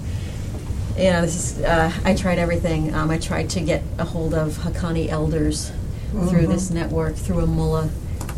[0.98, 2.94] you know, this is, uh, I tried everything.
[2.94, 5.72] Um, I tried to get a hold of Haqqani elders
[6.30, 7.90] through this network, through a mullah.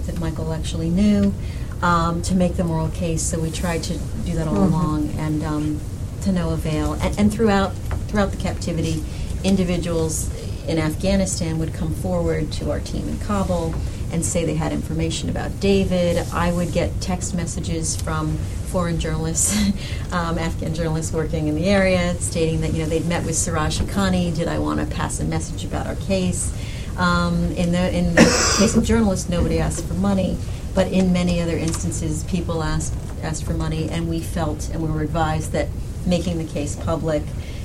[0.08, 1.34] that Michael actually knew,
[1.82, 3.22] um, to make them oral case.
[3.22, 4.68] So we tried to do that all Mhm.
[4.72, 5.80] along, and um,
[6.24, 6.94] to no avail.
[6.94, 7.74] And, and throughout
[8.08, 9.04] throughout the captivity,
[9.44, 10.30] individuals
[10.68, 13.74] in Afghanistan would come forward to our team in Kabul
[14.12, 16.26] and say they had information about David.
[16.34, 18.38] I would get text messages from
[18.72, 19.56] foreign journalists,
[20.12, 23.80] um, Afghan journalists working in the area, stating that you know they'd met with Siraj
[23.80, 24.34] Haqqani.
[24.36, 26.52] Did I want to pass a message about our case?
[26.98, 30.38] Um, in the in the case of journalists, nobody asked for money,
[30.78, 34.88] but in many other instances, people asked asked for money, and we felt and we
[34.88, 35.68] were advised that
[36.06, 37.24] making the case public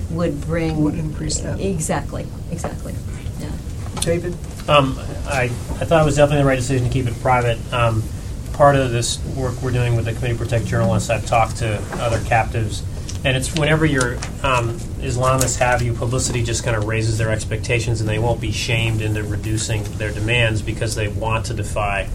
[0.08, 1.60] would bring Would increase that.
[1.60, 2.94] Exactly, exactly.
[3.38, 3.50] Yeah.
[4.00, 4.32] David?
[4.66, 7.58] Um, I, I thought it was definitely the right decision to keep it private.
[7.70, 8.02] Um,
[8.54, 11.82] part of this work we're doing with the Committee to Protect Journalists, I've talked to
[12.02, 12.82] other captives,
[13.26, 18.00] and it's whenever your um, Islamists have you, publicity just kind of raises their expectations,
[18.00, 22.08] and they won't be shamed into reducing their demands because they want to defy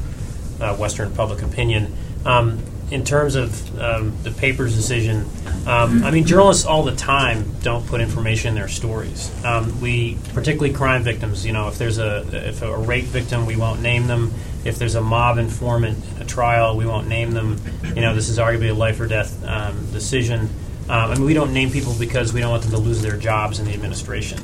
[0.61, 1.95] uh, Western public opinion.
[2.25, 5.25] Um, in terms of um, the paper's decision,
[5.67, 9.29] um, I mean, journalists all the time don't put information in their stories.
[9.43, 13.57] Um, we, particularly crime victims, you know, if there's a if a rape victim, we
[13.57, 14.33] won't name them.
[14.63, 17.59] If there's a mob informant a trial, we won't name them.
[17.83, 20.49] You know, this is arguably a life or death um, decision.
[20.89, 23.17] Um, I mean, we don't name people because we don't want them to lose their
[23.17, 24.39] jobs in the administration.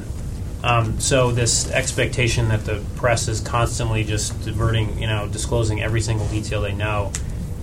[0.63, 5.99] Um, so this expectation that the press is constantly just diverting, you know, disclosing every
[5.99, 7.11] single detail they know,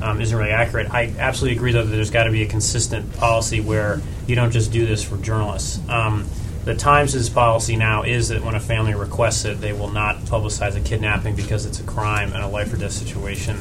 [0.02, 0.90] um, isn't really accurate.
[0.90, 4.50] I absolutely agree, though, that there's got to be a consistent policy where you don't
[4.50, 5.80] just do this for journalists.
[5.88, 6.26] Um,
[6.64, 10.76] the Times' policy now is that when a family requests it, they will not publicize
[10.76, 13.56] a kidnapping because it's a crime and a life or death situation.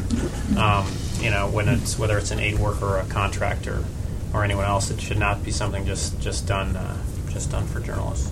[0.57, 0.85] Um,
[1.21, 3.85] you know, when it's whether it's an aid worker or a contractor
[4.33, 6.97] or anyone else, it should not be something just just done uh,
[7.29, 8.31] just done for journalists.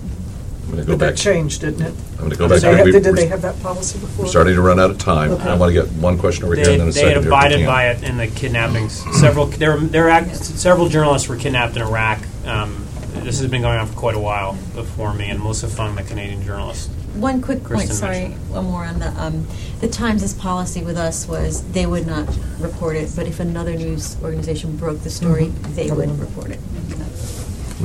[0.68, 1.16] I'm going to go But that back.
[1.16, 1.94] changed, didn't it?
[2.12, 2.60] I'm going to go Did back.
[2.60, 4.24] they have- We- Did did they have that policy before?
[4.26, 5.30] We're starting to run out of time.
[5.32, 5.48] Okay.
[5.48, 7.16] I want to get one question over here They, and then a they second had
[7.16, 7.18] here.
[7.20, 7.66] if we abided can.
[7.66, 9.18] by it in the kidnappings.
[9.18, 12.18] Several there were, there were act, several journalists were kidnapped in Iraq.
[12.46, 12.84] Um,
[13.24, 16.02] this has been going on for quite a while before me and Melissa Fung, the
[16.02, 16.90] Canadian journalist.
[17.14, 18.50] One quick point, Kristen sorry, mentioned.
[18.50, 19.46] one more on the, um,
[19.80, 22.28] the Times' policy with us was they would not
[22.60, 25.74] report it, but if another news organization broke the story, Mm-hmm.
[25.74, 26.60] they would report it.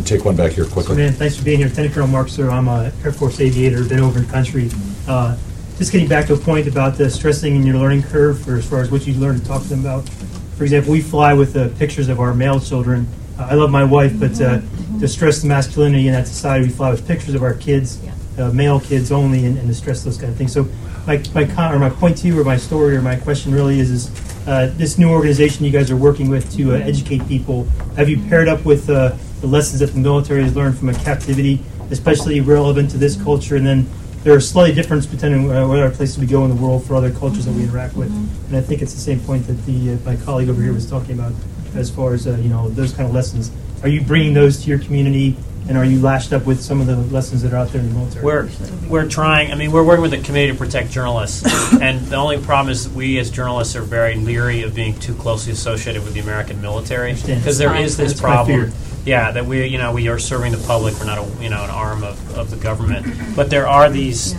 [0.02, 0.98] Take one back here quickly.
[0.98, 1.68] Man, thanks for being here.
[1.68, 4.70] Lieutenant Colonel Mark Sir, I'm a Air Force aviator, been over in country.
[5.08, 5.38] Uh,
[5.78, 8.68] just getting back to a point about the stressing in your learning curve for as
[8.68, 10.10] far as what you learn to talk to them about.
[10.58, 13.08] For example, we fly with uh, pictures of our male children.
[13.38, 14.62] Uh, I love my wife, but uh,
[15.00, 18.02] to stress the masculinity in that society, we fly with pictures of our kids,
[18.39, 20.52] uh, male kids only, and, and to stress those kind of things.
[20.52, 20.68] So,
[21.06, 23.80] my my con- or my point to you, or my story, or my question really
[23.80, 27.66] is is uh, this new organization you guys are working with to uh, educate people.
[27.96, 30.94] Have you paired up with uh, the lessons that the military has learned from a
[30.94, 31.60] captivity,
[31.91, 33.86] especially relevant to this culture, and then
[34.24, 36.86] there are slightly difference depending on uh, what other places we go in the world
[36.86, 38.10] for other cultures that we interact with.
[38.48, 40.89] And I think it's the same point that the uh, my colleague over here was
[40.89, 41.34] talking about,
[41.76, 43.52] as far as uh, you know those kind of lessons.
[43.82, 45.36] Are you bringing those to your community,
[45.68, 47.89] and are you lashed up with some of the lessons that are out there in
[47.89, 48.24] the military?
[48.24, 48.50] We're
[48.88, 49.52] we're trying.
[49.52, 51.44] I mean, we're working with the Committee to Protect Journalists,
[51.82, 55.16] and the only problem is that we as journalists are very leery of being too
[55.16, 58.72] closely associated with the American military because there is this That's my problem.
[59.04, 59.14] Fear.
[59.14, 60.95] Yeah, that we you know we are serving the public.
[60.99, 64.34] We're not a you know an arm of, of the government, but there are these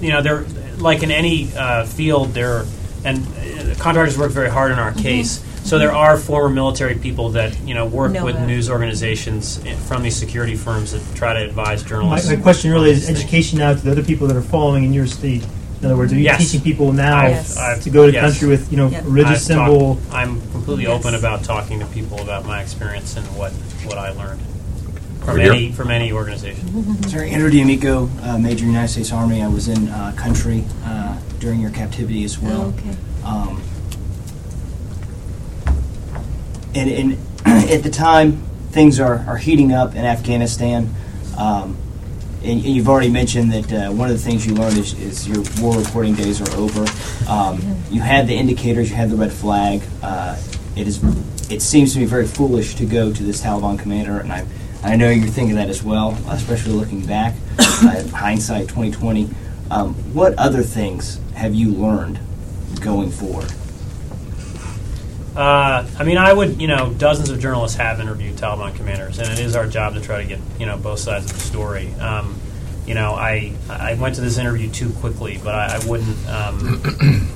[0.00, 0.44] you know there
[0.78, 2.64] like in any uh, field there
[3.04, 5.44] and uh, contractors work very hard in our case.
[5.64, 8.46] So there are former military people that you know work Know with that.
[8.46, 12.28] news organizations from these security firms that try to advise journalists.
[12.30, 15.06] my question really is education now to the other people that are following in your
[15.06, 15.44] state.
[15.80, 16.40] In other words, are you Yes.
[16.40, 17.56] teaching people now Yes.
[17.56, 18.20] I've- to go to yes.
[18.20, 19.02] country with you know Yep.
[19.06, 19.98] religious I've talked- symbol?
[20.12, 20.98] I'm completely Yes.
[20.98, 23.52] open about talking to people about my experience and what,
[23.84, 24.40] what I learned
[25.20, 25.52] from Over here.
[25.52, 27.00] any from any organization.
[27.08, 29.40] Sorry, Andrew D'Amico, uh, Major United States Army.
[29.42, 32.72] I was in uh, country uh, during your captivity as well.
[32.76, 32.96] Okay.
[33.24, 33.60] Um,
[36.74, 37.16] and, and
[37.70, 40.92] at the time, things are, are heating up in Afghanistan.
[41.36, 41.76] Um,
[42.48, 45.44] and, you've already mentioned that uh, one of the things you learned is, is your
[45.60, 46.86] war reporting days are over.
[47.28, 49.82] Um, you had the indicators, you had the red flag.
[50.02, 50.40] Uh,
[50.76, 51.02] it is,
[51.50, 54.46] it seems to me very foolish to go to this Taliban commander, and I,
[54.82, 59.28] I know you're thinking that as well, especially looking back, uh, hindsight 2020.
[59.70, 62.18] Um, what other things have you learned
[62.80, 63.52] going forward?
[65.38, 69.28] Uh, I mean, I would, you know, dozens of journalists have interviewed Taliban commanders, and
[69.28, 71.94] it is our job to try to get, you know, both sides of the story.
[72.00, 72.40] Um,
[72.88, 76.82] you know, I I went to this interview too quickly, but I, I wouldn't, um,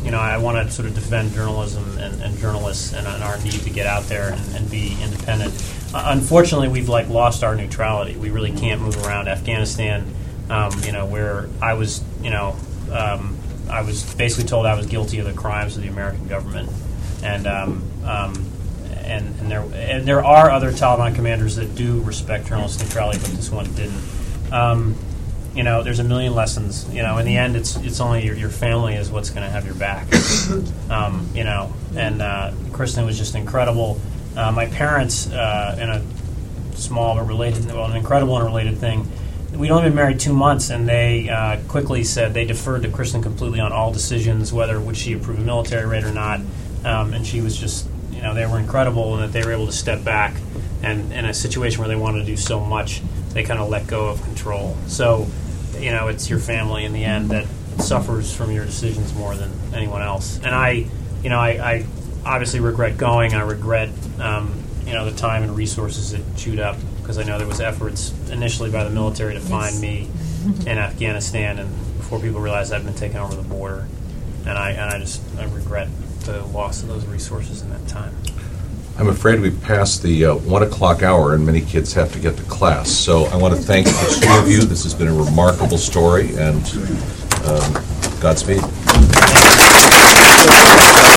[0.04, 3.38] you know, I want to sort of defend journalism and, and journalists and, and our
[3.38, 5.54] need to get out there and, and be independent.
[5.94, 8.16] Uh, unfortunately, we've like lost our neutrality.
[8.16, 10.12] We really can't move around Afghanistan.
[10.50, 12.56] Um, you know, where I was, you know.
[12.90, 13.38] Um,
[13.70, 16.68] I was basically told I was guilty of the crimes of the American government,
[17.22, 17.46] and
[18.04, 18.50] um,
[19.04, 23.30] and and there and there are other Taliban commanders that do respect journalist neutrality, but
[23.30, 24.02] this one didn't.
[24.52, 24.96] Um,
[25.54, 26.88] you know, there's a million lessons.
[26.92, 29.50] You know, in the end, it's it's only your, your family is what's going to
[29.50, 30.06] have your back.
[30.90, 33.98] Um, you know, and uh, Kristen was just incredible.
[34.36, 39.10] Uh, my parents, uh, in a small but related, well, an incredible and related thing.
[39.54, 43.22] We'd only been married two months, and they uh, quickly said they deferred to Kristen
[43.22, 46.40] completely on all decisions, whether would she approve a military raid or not.
[46.84, 47.86] Um, and she was just,
[48.22, 50.36] you know, they were incredible, and that they were able to step back,
[50.80, 53.02] and in a situation where they wanted to do so much,
[53.32, 54.76] they kind of let go of control.
[54.86, 55.26] So,
[55.80, 57.48] you know, it's your family in the end that
[57.80, 60.36] suffers from your decisions more than anyone else.
[60.36, 60.86] And I,
[61.24, 61.86] you know, I, I
[62.24, 63.34] obviously regret going.
[63.34, 63.88] I regret,
[64.20, 64.54] um,
[64.86, 68.14] you know, the time and resources it chewed up because I know there was efforts
[68.30, 70.08] initially by the military to find me
[70.64, 73.88] in Afghanistan, and before people realized I'd been taken over the border,
[74.46, 75.88] and I and I just I regret
[76.22, 78.14] the loss of those resources in that time.
[78.98, 82.36] I'm afraid we've passed the uh, one o'clock hour, and many kids have to get
[82.36, 82.90] to class.
[82.90, 84.60] So I want to thank the two of you.
[84.60, 86.62] This has been a remarkable story, and
[87.46, 87.82] um,
[88.20, 88.62] Godspeed.